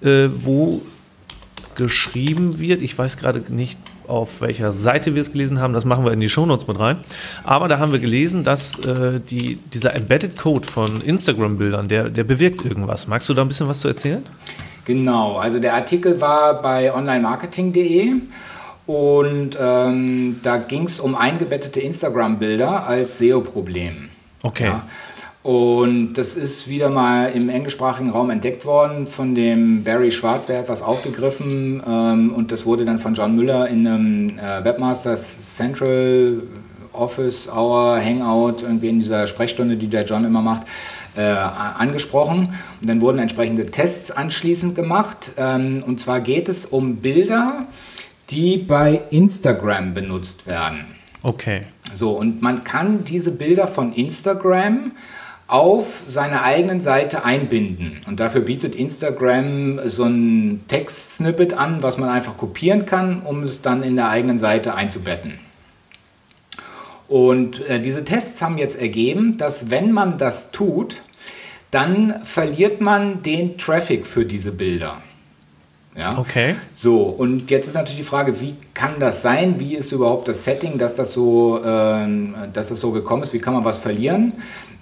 äh, 0.02 0.28
wo 0.34 0.82
geschrieben 1.74 2.58
wird, 2.58 2.82
ich 2.82 2.96
weiß 2.96 3.16
gerade 3.16 3.42
nicht 3.48 3.78
auf 4.08 4.40
welcher 4.40 4.72
Seite 4.72 5.14
wir 5.14 5.22
es 5.22 5.32
gelesen 5.32 5.60
haben, 5.60 5.72
das 5.72 5.84
machen 5.84 6.04
wir 6.04 6.12
in 6.12 6.20
die 6.20 6.28
Shownotes 6.28 6.66
mit 6.66 6.78
rein. 6.78 6.98
Aber 7.44 7.68
da 7.68 7.78
haben 7.78 7.92
wir 7.92 7.98
gelesen, 7.98 8.44
dass 8.44 8.78
äh, 8.80 9.20
die, 9.20 9.56
dieser 9.56 9.94
Embedded 9.94 10.36
Code 10.36 10.66
von 10.66 11.00
Instagram-Bildern, 11.00 11.88
der, 11.88 12.08
der 12.08 12.24
bewirkt 12.24 12.64
irgendwas. 12.64 13.06
Magst 13.06 13.28
du 13.28 13.34
da 13.34 13.42
ein 13.42 13.48
bisschen 13.48 13.68
was 13.68 13.80
zu 13.80 13.88
erzählen? 13.88 14.24
Genau, 14.84 15.36
also 15.36 15.58
der 15.60 15.74
Artikel 15.74 16.20
war 16.20 16.60
bei 16.60 16.92
onlinemarketing.de 16.92 18.14
und 18.86 19.56
ähm, 19.60 20.40
da 20.42 20.56
ging 20.56 20.84
es 20.84 20.98
um 20.98 21.14
eingebettete 21.14 21.80
Instagram-Bilder 21.80 22.86
als 22.86 23.18
SEO-Problem. 23.18 24.08
Okay. 24.42 24.66
Ja. 24.66 24.84
Und 25.42 26.14
das 26.14 26.36
ist 26.36 26.68
wieder 26.68 26.88
mal 26.88 27.32
im 27.32 27.48
englischsprachigen 27.48 28.10
Raum 28.10 28.30
entdeckt 28.30 28.64
worden 28.64 29.08
von 29.08 29.34
dem 29.34 29.82
Barry 29.82 30.12
Schwarz, 30.12 30.46
der 30.46 30.60
hat 30.60 30.68
was 30.68 30.82
aufgegriffen 30.82 31.82
ähm, 31.84 32.32
und 32.32 32.52
das 32.52 32.64
wurde 32.64 32.84
dann 32.84 33.00
von 33.00 33.14
John 33.14 33.34
Müller 33.34 33.66
in 33.66 33.86
einem 33.86 34.38
äh, 34.38 34.64
Webmasters 34.64 35.56
Central 35.56 36.42
Office 36.92 37.48
Hour 37.48 37.98
Hangout, 38.00 38.62
irgendwie 38.62 38.88
in 38.88 39.00
dieser 39.00 39.26
Sprechstunde, 39.26 39.76
die 39.76 39.88
der 39.88 40.04
John 40.04 40.24
immer 40.24 40.42
macht, 40.42 40.62
äh, 41.16 41.22
angesprochen. 41.22 42.54
Und 42.80 42.88
dann 42.88 43.00
wurden 43.00 43.18
entsprechende 43.18 43.70
Tests 43.70 44.10
anschließend 44.10 44.74
gemacht. 44.74 45.32
Ähm, 45.38 45.82
und 45.86 46.00
zwar 46.00 46.20
geht 46.20 46.48
es 46.48 46.66
um 46.66 46.96
Bilder, 46.96 47.66
die 48.30 48.58
bei 48.58 49.00
Instagram 49.10 49.94
benutzt 49.94 50.46
werden. 50.46 50.84
Okay. 51.22 51.62
So, 51.94 52.10
und 52.12 52.42
man 52.42 52.64
kann 52.64 53.04
diese 53.04 53.32
Bilder 53.32 53.66
von 53.66 53.92
Instagram 53.92 54.92
auf 55.52 56.02
seiner 56.06 56.42
eigenen 56.44 56.80
Seite 56.80 57.24
einbinden. 57.24 58.00
Und 58.06 58.20
dafür 58.20 58.40
bietet 58.40 58.74
Instagram 58.74 59.80
so 59.84 60.04
ein 60.04 60.64
Text-Snippet 60.66 61.52
an, 61.52 61.82
was 61.82 61.98
man 61.98 62.08
einfach 62.08 62.38
kopieren 62.38 62.86
kann, 62.86 63.20
um 63.20 63.42
es 63.42 63.60
dann 63.60 63.82
in 63.82 63.96
der 63.96 64.08
eigenen 64.08 64.38
Seite 64.38 64.74
einzubetten. 64.74 65.38
Und 67.06 67.68
äh, 67.68 67.80
diese 67.80 68.04
Tests 68.04 68.40
haben 68.40 68.56
jetzt 68.56 68.80
ergeben, 68.80 69.36
dass 69.36 69.68
wenn 69.68 69.92
man 69.92 70.16
das 70.16 70.52
tut, 70.52 71.02
dann 71.70 72.14
verliert 72.24 72.80
man 72.80 73.22
den 73.22 73.58
Traffic 73.58 74.06
für 74.06 74.24
diese 74.24 74.52
Bilder. 74.52 75.02
Ja? 75.96 76.18
Okay. 76.18 76.56
So, 76.74 77.02
und 77.02 77.50
jetzt 77.50 77.66
ist 77.66 77.74
natürlich 77.74 77.98
die 77.98 78.04
Frage, 78.04 78.40
wie 78.40 78.54
kann 78.72 78.98
das 78.98 79.22
sein? 79.22 79.60
Wie 79.60 79.74
ist 79.74 79.92
überhaupt 79.92 80.26
das 80.28 80.44
Setting, 80.44 80.78
dass 80.78 80.94
das 80.96 81.12
so, 81.12 81.60
ähm, 81.64 82.34
dass 82.52 82.68
das 82.68 82.80
so 82.80 82.92
gekommen 82.92 83.22
ist? 83.22 83.32
Wie 83.34 83.38
kann 83.38 83.52
man 83.52 83.64
was 83.64 83.78
verlieren? 83.78 84.32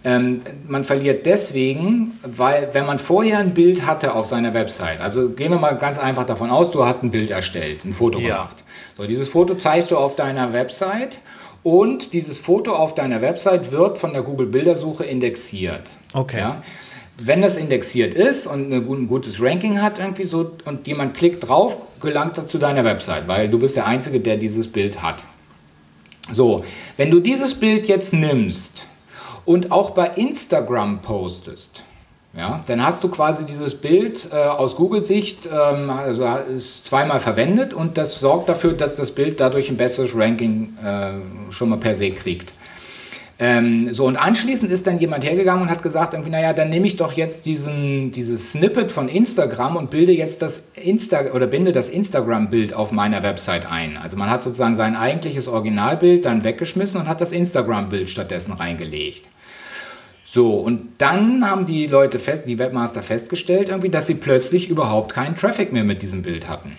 Ähm, 0.02 0.40
man 0.66 0.84
verliert 0.84 1.26
deswegen, 1.26 2.12
weil 2.24 2.70
wenn 2.72 2.86
man 2.86 2.98
vorher 2.98 3.38
ein 3.38 3.52
Bild 3.52 3.86
hatte 3.86 4.14
auf 4.14 4.24
seiner 4.24 4.54
Website, 4.54 5.00
also 5.00 5.28
gehen 5.28 5.50
wir 5.50 5.58
mal 5.58 5.76
ganz 5.76 5.98
einfach 5.98 6.24
davon 6.24 6.50
aus, 6.50 6.70
du 6.70 6.86
hast 6.86 7.02
ein 7.02 7.10
Bild 7.10 7.30
erstellt, 7.30 7.84
ein 7.84 7.92
Foto 7.92 8.18
ja. 8.18 8.36
gemacht. 8.36 8.64
So, 8.96 9.06
dieses 9.06 9.28
Foto 9.28 9.56
zeigst 9.56 9.90
du 9.90 9.98
auf 9.98 10.16
deiner 10.16 10.54
Website 10.54 11.18
und 11.62 12.14
dieses 12.14 12.38
Foto 12.38 12.72
auf 12.72 12.94
deiner 12.94 13.20
Website 13.20 13.72
wird 13.72 13.98
von 13.98 14.14
der 14.14 14.22
Google 14.22 14.46
Bildersuche 14.46 15.04
indexiert. 15.04 15.90
Okay. 16.14 16.38
Ja? 16.38 16.62
Wenn 17.22 17.42
das 17.42 17.56
indexiert 17.56 18.14
ist 18.14 18.46
und 18.46 18.72
ein 18.72 19.06
gutes 19.06 19.40
Ranking 19.42 19.82
hat 19.82 19.98
irgendwie 19.98 20.24
so 20.24 20.52
und 20.64 20.86
jemand 20.86 21.14
klickt 21.14 21.48
drauf, 21.48 21.76
gelangt 22.00 22.38
er 22.38 22.46
zu 22.46 22.58
deiner 22.58 22.84
Website, 22.84 23.28
weil 23.28 23.48
du 23.48 23.58
bist 23.58 23.76
der 23.76 23.86
Einzige, 23.86 24.20
der 24.20 24.36
dieses 24.36 24.68
Bild 24.68 25.02
hat. 25.02 25.24
So, 26.32 26.64
wenn 26.96 27.10
du 27.10 27.20
dieses 27.20 27.54
Bild 27.54 27.88
jetzt 27.88 28.12
nimmst 28.12 28.86
und 29.44 29.72
auch 29.72 29.90
bei 29.90 30.06
Instagram 30.16 31.02
postest, 31.02 31.82
ja, 32.32 32.60
dann 32.66 32.84
hast 32.84 33.02
du 33.02 33.08
quasi 33.08 33.44
dieses 33.44 33.74
Bild 33.74 34.28
äh, 34.32 34.36
aus 34.36 34.76
Google-Sicht, 34.76 35.48
ähm, 35.52 35.90
also 35.90 36.24
ist 36.56 36.84
zweimal 36.84 37.18
verwendet 37.18 37.74
und 37.74 37.98
das 37.98 38.20
sorgt 38.20 38.48
dafür, 38.48 38.72
dass 38.72 38.94
das 38.94 39.10
Bild 39.10 39.40
dadurch 39.40 39.68
ein 39.68 39.76
besseres 39.76 40.14
Ranking 40.14 40.76
äh, 40.82 41.52
schon 41.52 41.70
mal 41.70 41.78
per 41.78 41.96
se 41.96 42.12
kriegt. 42.12 42.54
Ähm, 43.42 43.94
so, 43.94 44.04
und 44.04 44.18
anschließend 44.18 44.70
ist 44.70 44.86
dann 44.86 44.98
jemand 44.98 45.24
hergegangen 45.24 45.62
und 45.62 45.70
hat 45.70 45.82
gesagt, 45.82 46.12
irgendwie, 46.12 46.30
naja, 46.30 46.52
dann 46.52 46.68
nehme 46.68 46.86
ich 46.86 46.98
doch 46.98 47.14
jetzt 47.14 47.46
diesen, 47.46 48.12
dieses 48.12 48.52
Snippet 48.52 48.92
von 48.92 49.08
Instagram 49.08 49.76
und 49.76 49.88
bilde 49.88 50.12
jetzt 50.12 50.42
das 50.42 50.64
Insta 50.74 51.32
oder 51.32 51.46
binde 51.46 51.72
das 51.72 51.88
Instagram-Bild 51.88 52.74
auf 52.74 52.92
meiner 52.92 53.22
Website 53.22 53.64
ein. 53.64 53.96
Also 53.96 54.18
man 54.18 54.28
hat 54.28 54.42
sozusagen 54.42 54.76
sein 54.76 54.94
eigentliches 54.94 55.48
Originalbild 55.48 56.26
dann 56.26 56.44
weggeschmissen 56.44 57.00
und 57.00 57.08
hat 57.08 57.22
das 57.22 57.32
Instagram-Bild 57.32 58.10
stattdessen 58.10 58.52
reingelegt. 58.52 59.30
So, 60.22 60.58
und 60.58 60.88
dann 60.98 61.48
haben 61.48 61.64
die 61.64 61.86
Leute, 61.86 62.18
fest, 62.18 62.42
die 62.46 62.58
Webmaster 62.58 63.02
festgestellt, 63.02 63.70
irgendwie, 63.70 63.88
dass 63.88 64.06
sie 64.06 64.16
plötzlich 64.16 64.68
überhaupt 64.68 65.14
keinen 65.14 65.34
Traffic 65.34 65.72
mehr 65.72 65.84
mit 65.84 66.02
diesem 66.02 66.20
Bild 66.20 66.46
hatten. 66.46 66.78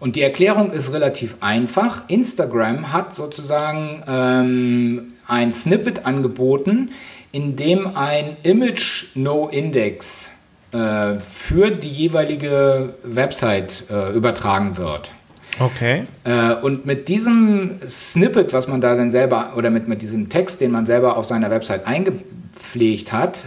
Und 0.00 0.16
die 0.16 0.22
Erklärung 0.22 0.70
ist 0.72 0.92
relativ 0.92 1.36
einfach. 1.40 2.08
Instagram 2.08 2.92
hat 2.92 3.14
sozusagen 3.14 4.02
ähm, 4.06 5.12
ein 5.26 5.52
Snippet 5.52 6.06
angeboten, 6.06 6.90
in 7.32 7.56
dem 7.56 7.96
ein 7.96 8.36
Image 8.42 9.06
No 9.14 9.48
Index 9.48 10.30
äh, 10.72 11.18
für 11.20 11.70
die 11.70 11.88
jeweilige 11.88 12.94
Website 13.02 13.84
äh, 13.90 14.12
übertragen 14.12 14.76
wird. 14.76 15.12
Okay. 15.60 16.04
Äh, 16.24 16.54
und 16.54 16.84
mit 16.84 17.08
diesem 17.08 17.78
Snippet, 17.78 18.52
was 18.52 18.68
man 18.68 18.80
da 18.80 18.94
dann 18.94 19.10
selber, 19.10 19.52
oder 19.56 19.70
mit, 19.70 19.88
mit 19.88 20.02
diesem 20.02 20.28
Text, 20.28 20.60
den 20.60 20.70
man 20.72 20.84
selber 20.86 21.16
auf 21.16 21.26
seiner 21.26 21.50
Website 21.50 21.86
eingepflegt 21.86 23.12
hat, 23.12 23.44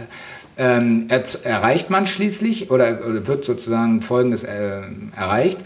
ähm, 0.56 1.06
er, 1.08 1.22
erreicht 1.44 1.90
man 1.90 2.06
schließlich, 2.06 2.70
oder, 2.70 2.98
oder, 3.06 3.26
wird 3.26 3.44
sozusagen 3.44 4.02
Folgendes 4.02 4.44
äh, 4.44 4.80
erreicht. 5.16 5.58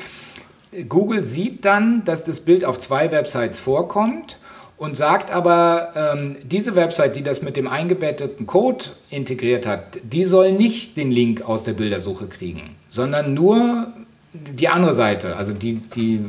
Google 0.89 1.25
sieht 1.25 1.65
dann, 1.65 2.05
dass 2.05 2.25
das 2.25 2.41
Bild 2.41 2.65
auf 2.65 2.79
zwei 2.79 3.11
Websites 3.11 3.59
vorkommt 3.59 4.39
und 4.79 4.97
sagt 4.97 5.31
aber, 5.31 5.91
ähm, 5.95 6.37
diese 6.45 6.75
Website, 6.75 7.15
die 7.15 7.23
das 7.23 7.43
mit 7.43 7.57
dem 7.57 7.69
eingebetteten 7.69 8.47
Code 8.47 8.87
integriert 9.11 9.67
hat, 9.67 10.01
die 10.03 10.25
soll 10.25 10.53
nicht 10.53 10.97
den 10.97 11.11
Link 11.11 11.43
aus 11.43 11.65
der 11.65 11.75
Bildersuche 11.75 12.27
kriegen, 12.27 12.75
sondern 12.91 13.35
nur 13.35 13.93
die 14.33 14.69
andere 14.69 14.95
Seite, 14.95 15.37
also 15.37 15.53
die, 15.53 15.75
die, 15.75 16.21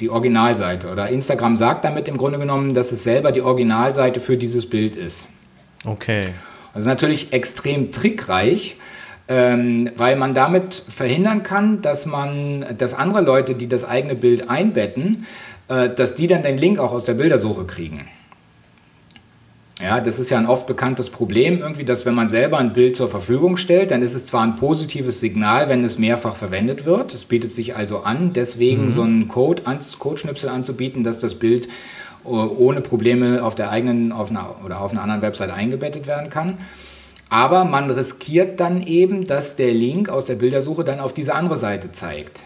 die 0.00 0.08
Originalseite. 0.08 0.90
Oder 0.90 1.08
Instagram 1.08 1.56
sagt 1.56 1.84
damit 1.84 2.08
im 2.08 2.16
Grunde 2.16 2.38
genommen, 2.38 2.74
dass 2.74 2.90
es 2.90 3.04
selber 3.04 3.32
die 3.32 3.42
Originalseite 3.42 4.18
für 4.18 4.36
dieses 4.36 4.68
Bild 4.68 4.96
ist. 4.96 5.28
Okay. 5.84 6.28
Das 6.72 6.82
ist 6.84 6.88
natürlich 6.88 7.32
extrem 7.32 7.92
trickreich, 7.92 8.76
ähm, 9.30 9.90
weil 9.96 10.16
man 10.16 10.34
damit 10.34 10.74
verhindern 10.74 11.44
kann, 11.44 11.82
dass 11.82 12.04
man, 12.04 12.66
dass 12.76 12.94
andere 12.94 13.22
Leute, 13.22 13.54
die 13.54 13.68
das 13.68 13.84
eigene 13.84 14.16
Bild 14.16 14.50
einbetten, 14.50 15.24
äh, 15.68 15.88
dass 15.88 16.16
die 16.16 16.26
dann 16.26 16.42
den 16.42 16.58
Link 16.58 16.80
auch 16.80 16.90
aus 16.90 17.04
der 17.04 17.14
Bildersuche 17.14 17.64
kriegen. 17.64 18.08
Ja, 19.80 20.00
das 20.00 20.18
ist 20.18 20.30
ja 20.30 20.36
ein 20.36 20.46
oft 20.46 20.66
bekanntes 20.66 21.08
Problem, 21.08 21.60
irgendwie, 21.60 21.84
dass 21.84 22.04
wenn 22.04 22.14
man 22.14 22.28
selber 22.28 22.58
ein 22.58 22.72
Bild 22.72 22.96
zur 22.96 23.08
Verfügung 23.08 23.56
stellt, 23.56 23.92
dann 23.92 24.02
ist 24.02 24.14
es 24.14 24.26
zwar 24.26 24.42
ein 24.42 24.56
positives 24.56 25.20
Signal, 25.20 25.68
wenn 25.68 25.84
es 25.84 25.96
mehrfach 25.96 26.34
verwendet 26.34 26.84
wird. 26.84 27.14
Es 27.14 27.24
bietet 27.24 27.52
sich 27.52 27.76
also 27.76 28.00
an, 28.00 28.32
deswegen 28.32 28.86
mhm. 28.86 28.90
so 28.90 29.02
einen 29.02 29.28
Code, 29.28 29.62
Codeschnipsel 29.98 30.50
anzubieten, 30.50 31.04
dass 31.04 31.20
das 31.20 31.36
Bild 31.36 31.68
äh, 32.24 32.28
ohne 32.28 32.80
Probleme 32.80 33.44
auf 33.44 33.54
der 33.54 33.70
eigenen 33.70 34.10
auf 34.10 34.30
einer, 34.30 34.56
oder 34.64 34.80
auf 34.80 34.90
einer 34.90 35.02
anderen 35.02 35.22
Website 35.22 35.50
eingebettet 35.50 36.08
werden 36.08 36.30
kann. 36.30 36.58
Aber 37.30 37.64
man 37.64 37.90
riskiert 37.90 38.60
dann 38.60 38.84
eben, 38.84 39.26
dass 39.26 39.56
der 39.56 39.72
Link 39.72 40.08
aus 40.08 40.24
der 40.24 40.34
Bildersuche 40.34 40.84
dann 40.84 41.00
auf 41.00 41.14
diese 41.14 41.34
andere 41.34 41.56
Seite 41.56 41.92
zeigt. 41.92 42.42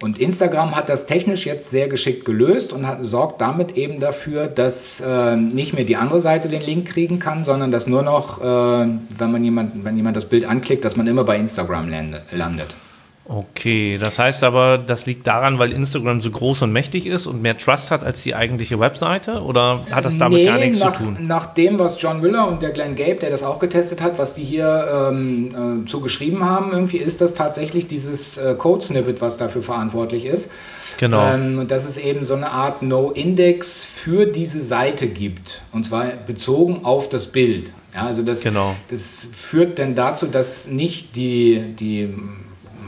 Und 0.00 0.18
Instagram 0.18 0.76
hat 0.76 0.88
das 0.88 1.06
technisch 1.06 1.46
jetzt 1.46 1.70
sehr 1.70 1.88
geschickt 1.88 2.24
gelöst 2.24 2.72
und 2.72 2.86
hat, 2.86 2.98
sorgt 3.04 3.40
damit 3.40 3.76
eben 3.76 4.00
dafür, 4.00 4.48
dass 4.48 5.00
äh, 5.00 5.36
nicht 5.36 5.72
mehr 5.72 5.84
die 5.84 5.96
andere 5.96 6.20
Seite 6.20 6.48
den 6.48 6.62
Link 6.62 6.88
kriegen 6.88 7.18
kann, 7.18 7.44
sondern 7.44 7.70
dass 7.70 7.86
nur 7.86 8.02
noch, 8.02 8.40
äh, 8.40 8.44
wenn, 8.44 9.32
man 9.32 9.42
jemand, 9.42 9.84
wenn 9.84 9.96
jemand 9.96 10.16
das 10.16 10.26
Bild 10.26 10.44
anklickt, 10.44 10.84
dass 10.84 10.96
man 10.96 11.06
immer 11.06 11.24
bei 11.24 11.36
Instagram 11.36 11.88
landet. 12.32 12.76
Okay, 13.26 13.96
das 13.98 14.18
heißt 14.18 14.44
aber, 14.44 14.76
das 14.76 15.06
liegt 15.06 15.26
daran, 15.26 15.58
weil 15.58 15.72
Instagram 15.72 16.20
so 16.20 16.30
groß 16.30 16.60
und 16.60 16.72
mächtig 16.72 17.06
ist 17.06 17.26
und 17.26 17.40
mehr 17.40 17.56
Trust 17.56 17.90
hat 17.90 18.04
als 18.04 18.22
die 18.22 18.34
eigentliche 18.34 18.78
Webseite? 18.78 19.42
Oder 19.42 19.80
hat 19.90 20.04
das 20.04 20.18
damit 20.18 20.40
nee, 20.40 20.44
gar 20.44 20.58
nichts 20.58 20.78
nach, 20.78 20.92
zu 20.92 21.04
tun? 21.04 21.16
Nach 21.20 21.54
dem, 21.54 21.78
was 21.78 22.00
John 22.02 22.20
Müller 22.20 22.46
und 22.46 22.62
der 22.62 22.70
Glenn 22.72 22.96
Gabe, 22.96 23.14
der 23.14 23.30
das 23.30 23.42
auch 23.42 23.58
getestet 23.60 24.02
hat, 24.02 24.18
was 24.18 24.34
die 24.34 24.44
hier 24.44 25.08
ähm, 25.10 25.84
äh, 25.84 25.88
zu 25.88 26.00
geschrieben 26.00 26.44
haben, 26.44 26.72
irgendwie 26.72 26.98
ist 26.98 27.22
das 27.22 27.32
tatsächlich 27.32 27.86
dieses 27.86 28.36
äh, 28.36 28.56
Code-Snippet, 28.56 29.22
was 29.22 29.38
dafür 29.38 29.62
verantwortlich 29.62 30.26
ist. 30.26 30.50
Genau. 30.98 31.26
Ähm, 31.26 31.66
dass 31.66 31.88
es 31.88 31.96
eben 31.96 32.24
so 32.24 32.34
eine 32.34 32.50
Art 32.50 32.82
No-Index 32.82 33.86
für 33.86 34.26
diese 34.26 34.62
Seite 34.62 35.06
gibt. 35.06 35.62
Und 35.72 35.86
zwar 35.86 36.08
bezogen 36.26 36.84
auf 36.84 37.08
das 37.08 37.28
Bild. 37.28 37.72
Ja, 37.94 38.02
also 38.02 38.22
das, 38.22 38.42
genau. 38.42 38.74
das 38.90 39.26
führt 39.32 39.78
dann 39.78 39.94
dazu, 39.94 40.26
dass 40.26 40.66
nicht 40.66 41.16
die, 41.16 41.62
die 41.78 42.12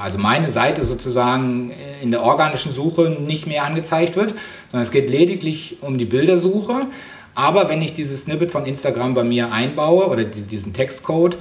also 0.00 0.18
meine 0.18 0.50
Seite 0.50 0.84
sozusagen 0.84 1.72
in 2.02 2.10
der 2.10 2.22
organischen 2.22 2.72
Suche 2.72 3.16
nicht 3.20 3.46
mehr 3.46 3.64
angezeigt 3.64 4.16
wird, 4.16 4.34
sondern 4.70 4.82
es 4.82 4.90
geht 4.90 5.10
lediglich 5.10 5.78
um 5.80 5.98
die 5.98 6.04
Bildersuche. 6.04 6.86
Aber 7.34 7.68
wenn 7.68 7.82
ich 7.82 7.94
dieses 7.94 8.22
Snippet 8.22 8.50
von 8.50 8.64
Instagram 8.64 9.14
bei 9.14 9.24
mir 9.24 9.52
einbaue 9.52 10.08
oder 10.08 10.24
diesen 10.24 10.72
Textcode, 10.72 11.36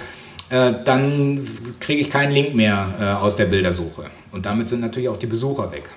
äh, 0.50 0.74
dann 0.84 1.46
kriege 1.80 2.02
ich 2.02 2.10
keinen 2.10 2.32
Link 2.32 2.54
mehr 2.54 2.94
äh, 3.00 3.04
aus 3.24 3.36
der 3.36 3.46
Bildersuche. 3.46 4.06
Und 4.32 4.46
damit 4.46 4.70
sind 4.70 4.82
natürlich 4.82 5.10
auch 5.10 5.18
die 5.18 5.28
Besucher 5.28 5.72
weg. 5.72 5.90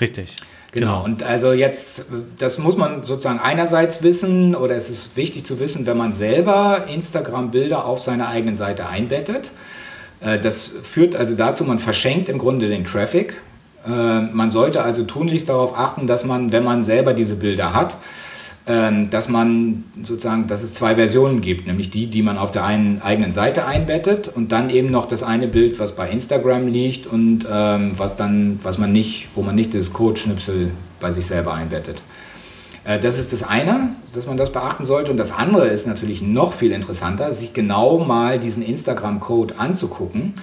Richtig. 0.00 0.36
Genau. 0.72 1.02
genau. 1.02 1.04
Und 1.04 1.22
also 1.22 1.52
jetzt, 1.52 2.06
das 2.38 2.58
muss 2.58 2.76
man 2.76 3.04
sozusagen 3.04 3.38
einerseits 3.40 4.02
wissen, 4.02 4.54
oder 4.54 4.74
es 4.74 4.90
ist 4.90 5.16
wichtig 5.16 5.44
zu 5.44 5.58
wissen, 5.60 5.86
wenn 5.86 5.96
man 5.96 6.12
selber 6.12 6.86
Instagram-Bilder 6.92 7.84
auf 7.84 8.00
seiner 8.00 8.28
eigenen 8.28 8.56
Seite 8.56 8.86
einbettet. 8.88 9.50
Äh, 10.22 10.38
das 10.38 10.72
führt 10.82 11.16
also 11.16 11.34
dazu, 11.34 11.64
man 11.64 11.78
verschenkt 11.78 12.28
im 12.28 12.38
Grunde 12.38 12.68
den 12.68 12.84
Traffic. 12.84 13.34
Äh, 13.86 14.20
man 14.32 14.50
sollte 14.50 14.82
also 14.82 15.04
tunlichst 15.04 15.48
darauf 15.48 15.78
achten, 15.78 16.06
dass 16.06 16.24
man, 16.24 16.52
wenn 16.52 16.64
man 16.64 16.82
selber 16.84 17.14
diese 17.14 17.36
Bilder 17.36 17.72
hat, 17.74 17.96
ähm, 18.64 19.10
dass 19.10 19.28
man 19.28 19.82
sozusagen, 20.04 20.46
dass 20.46 20.62
es 20.62 20.74
zwei 20.74 20.94
Versionen 20.94 21.40
gibt, 21.40 21.66
nämlich 21.66 21.90
die, 21.90 22.06
die 22.06 22.22
man 22.22 22.38
auf 22.38 22.52
der 22.52 22.64
einen 22.64 23.02
eigenen 23.02 23.32
Seite 23.32 23.66
einbettet 23.66 24.28
und 24.28 24.52
dann 24.52 24.70
eben 24.70 24.90
noch 24.90 25.06
das 25.06 25.24
eine 25.24 25.48
Bild, 25.48 25.80
was 25.80 25.96
bei 25.96 26.08
Instagram 26.08 26.68
liegt 26.68 27.08
und 27.08 27.44
ähm, 27.50 27.92
was 27.96 28.14
dann, 28.14 28.60
was 28.62 28.78
man 28.78 28.92
nicht, 28.92 29.28
wo 29.34 29.42
man 29.42 29.56
nicht 29.56 29.74
das 29.74 29.92
Codeschnipsel 29.92 30.70
bei 31.00 31.10
sich 31.10 31.26
selber 31.26 31.54
einbettet. 31.54 32.02
Äh, 32.84 32.98
das 32.98 33.18
ist 33.18 33.32
das 33.32 33.42
eine, 33.42 33.90
dass 34.14 34.26
man 34.26 34.36
das 34.36 34.50
beachten 34.50 34.84
sollte. 34.84 35.10
Und 35.10 35.16
das 35.16 35.32
andere 35.32 35.68
ist 35.68 35.86
natürlich 35.86 36.22
noch 36.22 36.52
viel 36.52 36.72
interessanter, 36.72 37.32
sich 37.32 37.52
genau 37.52 37.98
mal 37.98 38.38
diesen 38.38 38.62
Instagram-Code 38.62 39.58
anzugucken 39.58 40.34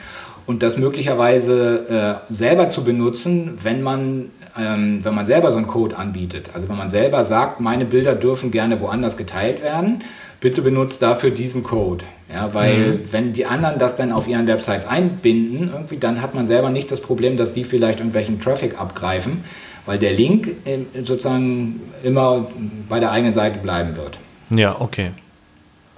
und 0.49 0.63
das 0.63 0.77
möglicherweise 0.77 2.21
äh, 2.27 2.33
selber 2.33 2.71
zu 2.71 2.83
benutzen, 2.83 3.59
wenn 3.61 3.83
man, 3.83 4.31
ähm, 4.57 4.99
wenn 5.03 5.13
man 5.13 5.27
selber 5.27 5.51
so 5.51 5.57
einen 5.57 5.67
Code 5.67 5.95
anbietet. 5.95 6.49
Also 6.55 6.67
wenn 6.69 6.77
man 6.77 6.89
selber 6.89 7.23
sagt, 7.23 7.59
meine 7.59 7.85
Bilder 7.85 8.15
dürfen 8.15 8.49
gerne 8.49 8.81
woanders 8.81 9.15
geteilt 9.15 9.61
werden, 9.61 10.03
bitte 10.39 10.61
benutzt 10.61 11.01
dafür 11.01 11.31
diesen 11.31 11.63
Code. 11.63 12.05
Ja, 12.31 12.53
weil 12.53 12.77
mhm. 12.77 12.99
wenn 13.11 13.33
die 13.33 13.45
anderen 13.45 13.79
das 13.79 13.95
dann 13.95 14.11
auf 14.11 14.27
ihren 14.27 14.45
Websites 14.47 14.85
einbinden, 14.85 15.71
irgendwie, 15.73 15.97
dann 15.97 16.21
hat 16.21 16.35
man 16.35 16.45
selber 16.45 16.69
nicht 16.69 16.91
das 16.91 17.01
Problem, 17.01 17.37
dass 17.37 17.53
die 17.53 17.63
vielleicht 17.63 17.99
irgendwelchen 17.99 18.39
Traffic 18.39 18.79
abgreifen, 18.79 19.43
weil 19.85 19.97
der 19.97 20.13
Link 20.13 20.55
sozusagen 21.03 21.81
immer 22.03 22.47
bei 22.87 22.99
der 22.99 23.11
eigenen 23.11 23.33
Seite 23.33 23.59
bleiben 23.59 23.97
wird. 23.97 24.19
Ja, 24.51 24.79
okay. 24.79 25.11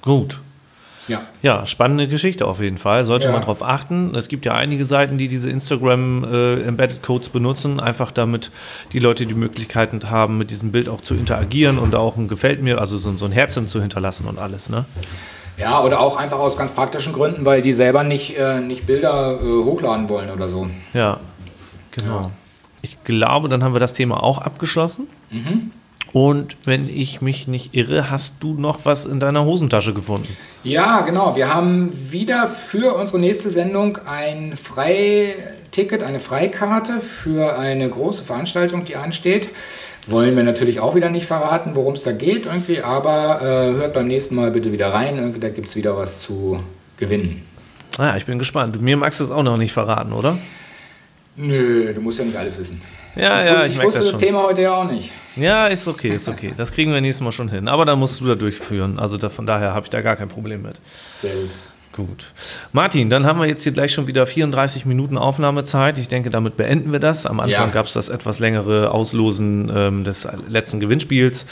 Gut. 0.02 0.40
Ja. 1.08 1.22
ja, 1.42 1.66
spannende 1.66 2.08
Geschichte 2.08 2.46
auf 2.46 2.60
jeden 2.60 2.78
Fall. 2.78 3.06
Sollte 3.06 3.28
ja. 3.28 3.34
man 3.34 3.42
darauf 3.42 3.64
achten. 3.64 4.14
Es 4.16 4.28
gibt 4.28 4.46
ja 4.46 4.54
einige 4.54 4.86
Seiten, 4.86 5.18
die 5.18 5.28
diese 5.28 5.50
Instagram 5.50 6.24
äh, 6.24 6.62
Embedded 6.62 7.02
Codes 7.02 7.30
benutzen, 7.30 7.80
einfach 7.80 8.12
damit 8.12 8.52
die 8.94 9.00
Leute 9.00 9.26
die 9.26 9.34
Möglichkeiten 9.34 10.00
haben, 10.10 10.38
mit 10.38 10.52
diesem 10.52 10.72
Bild 10.72 10.90
auch 10.90 11.02
zu 11.02 11.16
interagieren 11.16 11.80
und 11.80 11.96
auch 11.96 12.18
ein 12.18 12.28
Gefällt 12.28 12.62
mir, 12.62 12.80
also 12.80 12.98
so, 12.98 13.12
so 13.14 13.26
ein 13.26 13.32
Herzchen 13.32 13.68
zu 13.68 13.82
hinterlassen 13.82 14.28
und 14.28 14.40
alles, 14.40 14.70
ne? 14.70 14.86
Ja, 15.58 15.84
oder 15.84 16.00
auch 16.00 16.18
einfach 16.18 16.40
aus 16.40 16.58
ganz 16.58 16.72
praktischen 16.72 17.14
Gründen, 17.14 17.46
weil 17.46 17.62
die 17.62 17.74
selber 17.74 18.04
nicht, 18.04 18.38
äh, 18.38 18.62
nicht 18.62 18.88
Bilder 18.88 19.40
äh, 19.42 19.46
hochladen 19.46 20.08
wollen 20.10 20.30
oder 20.32 20.50
so. 20.50 20.68
Ja, 20.94 21.20
genau. 21.92 22.22
Ja. 22.22 22.32
Ich 22.82 23.04
glaube, 23.04 23.50
dann 23.50 23.64
haben 23.64 23.74
wir 23.74 23.80
das 23.80 23.94
Thema 23.94 24.24
auch 24.24 24.40
abgeschlossen. 24.40 25.08
Mhm. 25.30 25.72
Und 26.14 26.58
wenn 26.66 26.90
ich 26.90 27.22
mich 27.22 27.48
nicht 27.48 27.74
irre, 27.74 28.12
hast 28.12 28.36
du 28.42 28.54
noch 28.54 28.80
was 28.84 29.06
in 29.06 29.20
deiner 29.20 29.46
Hosentasche 29.46 29.94
gefunden? 29.94 30.28
Ja, 30.64 31.02
genau. 31.02 31.36
Wir 31.36 31.54
haben 31.54 31.92
wieder 32.12 32.48
für 32.48 32.96
unsere 32.96 33.20
nächste 33.20 33.50
Sendung 33.50 33.98
ein 34.06 34.58
Freiticket, 34.58 36.04
eine 36.04 36.20
Freikarte 36.20 37.00
für 37.00 37.58
eine 37.58 37.90
große 37.90 38.24
Veranstaltung, 38.24 38.84
die 38.84 38.98
ansteht. 38.98 39.50
Wollen 40.08 40.36
wir 40.36 40.44
natürlich 40.44 40.80
auch 40.80 40.96
wieder 40.96 41.10
nicht 41.10 41.28
verraten, 41.28 41.76
worum 41.76 41.94
es 41.94 42.04
da 42.04 42.12
geht, 42.12 42.48
irgendwie, 42.48 42.82
aber 42.82 43.40
äh, 43.42 43.74
hört 43.74 43.94
beim 43.94 44.08
nächsten 44.08 44.36
Mal 44.36 44.52
bitte 44.52 44.72
wieder 44.72 44.94
rein. 44.94 45.18
Irgendwie, 45.18 45.40
da 45.40 45.50
gibt 45.50 45.70
es 45.70 45.76
wieder 45.76 45.96
was 45.96 46.22
zu 46.22 46.60
gewinnen. 46.98 47.44
Ah, 47.98 48.16
ich 48.18 48.26
bin 48.26 48.40
gespannt. 48.40 48.82
Mir 48.82 48.98
magst 48.98 49.20
du 49.20 49.26
es 49.26 49.32
auch 49.32 49.44
noch 49.44 49.58
nicht 49.58 49.74
verraten, 49.74 50.12
oder? 50.12 50.38
Nö, 51.36 51.94
du 51.94 52.02
musst 52.02 52.20
ja 52.20 52.26
nicht 52.26 52.38
alles 52.38 52.58
wissen. 52.58 52.82
Ja, 53.16 53.40
ich, 53.40 53.46
ja, 53.46 53.66
ich, 53.66 53.72
ich 53.74 53.84
wusste 53.84 54.00
das, 54.00 54.12
das 54.12 54.18
Thema 54.18 54.44
heute 54.44 54.62
ja 54.62 54.76
auch 54.76 54.90
nicht. 54.90 55.12
Ja, 55.36 55.68
ist 55.68 55.88
okay, 55.88 56.10
ist 56.10 56.28
okay. 56.28 56.54
Das 56.56 56.72
kriegen 56.72 56.94
wir 56.94 57.02
nächstes 57.02 57.24
Mal 57.24 57.32
schon 57.32 57.50
hin. 57.50 57.68
Aber 57.68 57.86
da 57.86 57.96
musst 57.96 58.20
du 58.20 58.26
da 58.26 58.36
durchführen. 58.36 59.00
Also 59.00 59.18
da, 59.18 59.30
von 59.30 59.46
daher 59.46 59.74
habe 59.74 59.86
ich 59.86 59.90
da 59.90 60.02
gar 60.02 60.16
kein 60.16 60.28
Problem 60.28 60.62
mit. 60.62 60.80
Sehr 61.18 61.34
gut. 61.34 61.50
Gut. 61.94 62.32
Martin, 62.72 63.10
dann 63.10 63.26
haben 63.26 63.40
wir 63.40 63.48
jetzt 63.48 63.64
hier 63.64 63.74
gleich 63.74 63.92
schon 63.94 64.08
wieder 64.08 64.26
34 64.26 64.86
Minuten 64.86 65.18
Aufnahmezeit. 65.18 65.98
Ich 65.98 66.08
denke, 66.08 66.30
damit 66.30 66.56
beenden 66.56 66.94
wir 66.94 67.00
das. 67.00 67.26
Am 67.26 67.42
Anfang 67.42 67.68
ja. 67.68 67.68
gab 67.68 67.86
es 67.86 67.94
das 67.94 68.08
etwas 68.08 68.40
längere 68.40 68.92
Auslosen 68.92 69.70
ähm, 69.76 70.04
des 70.06 70.26
letzten 70.48 70.80
Gewinnspiels. 70.80 71.46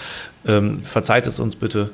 Ähm, 0.48 0.82
verzeiht 0.84 1.28
es 1.28 1.40
uns 1.40 1.58
bitte. 1.58 1.90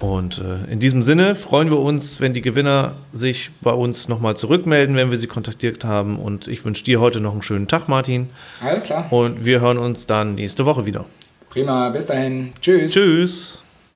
Und 0.00 0.38
äh, 0.38 0.70
in 0.70 0.78
diesem 0.78 1.02
Sinne 1.02 1.34
freuen 1.34 1.70
wir 1.70 1.80
uns, 1.80 2.20
wenn 2.20 2.32
die 2.32 2.40
Gewinner 2.40 2.94
sich 3.12 3.50
bei 3.60 3.72
uns 3.72 4.08
nochmal 4.08 4.36
zurückmelden, 4.36 4.94
wenn 4.94 5.10
wir 5.10 5.18
sie 5.18 5.26
kontaktiert 5.26 5.84
haben. 5.84 6.18
Und 6.18 6.46
ich 6.46 6.64
wünsche 6.64 6.84
dir 6.84 7.00
heute 7.00 7.20
noch 7.20 7.32
einen 7.32 7.42
schönen 7.42 7.66
Tag, 7.66 7.88
Martin. 7.88 8.28
Alles 8.62 8.84
klar. 8.84 9.12
Und 9.12 9.44
wir 9.44 9.60
hören 9.60 9.78
uns 9.78 10.06
dann 10.06 10.36
nächste 10.36 10.64
Woche 10.64 10.86
wieder. 10.86 11.04
Prima, 11.50 11.88
bis 11.88 12.06
dahin. 12.06 12.52
Tschüss. 12.60 12.92
Tschüss. 12.92 13.62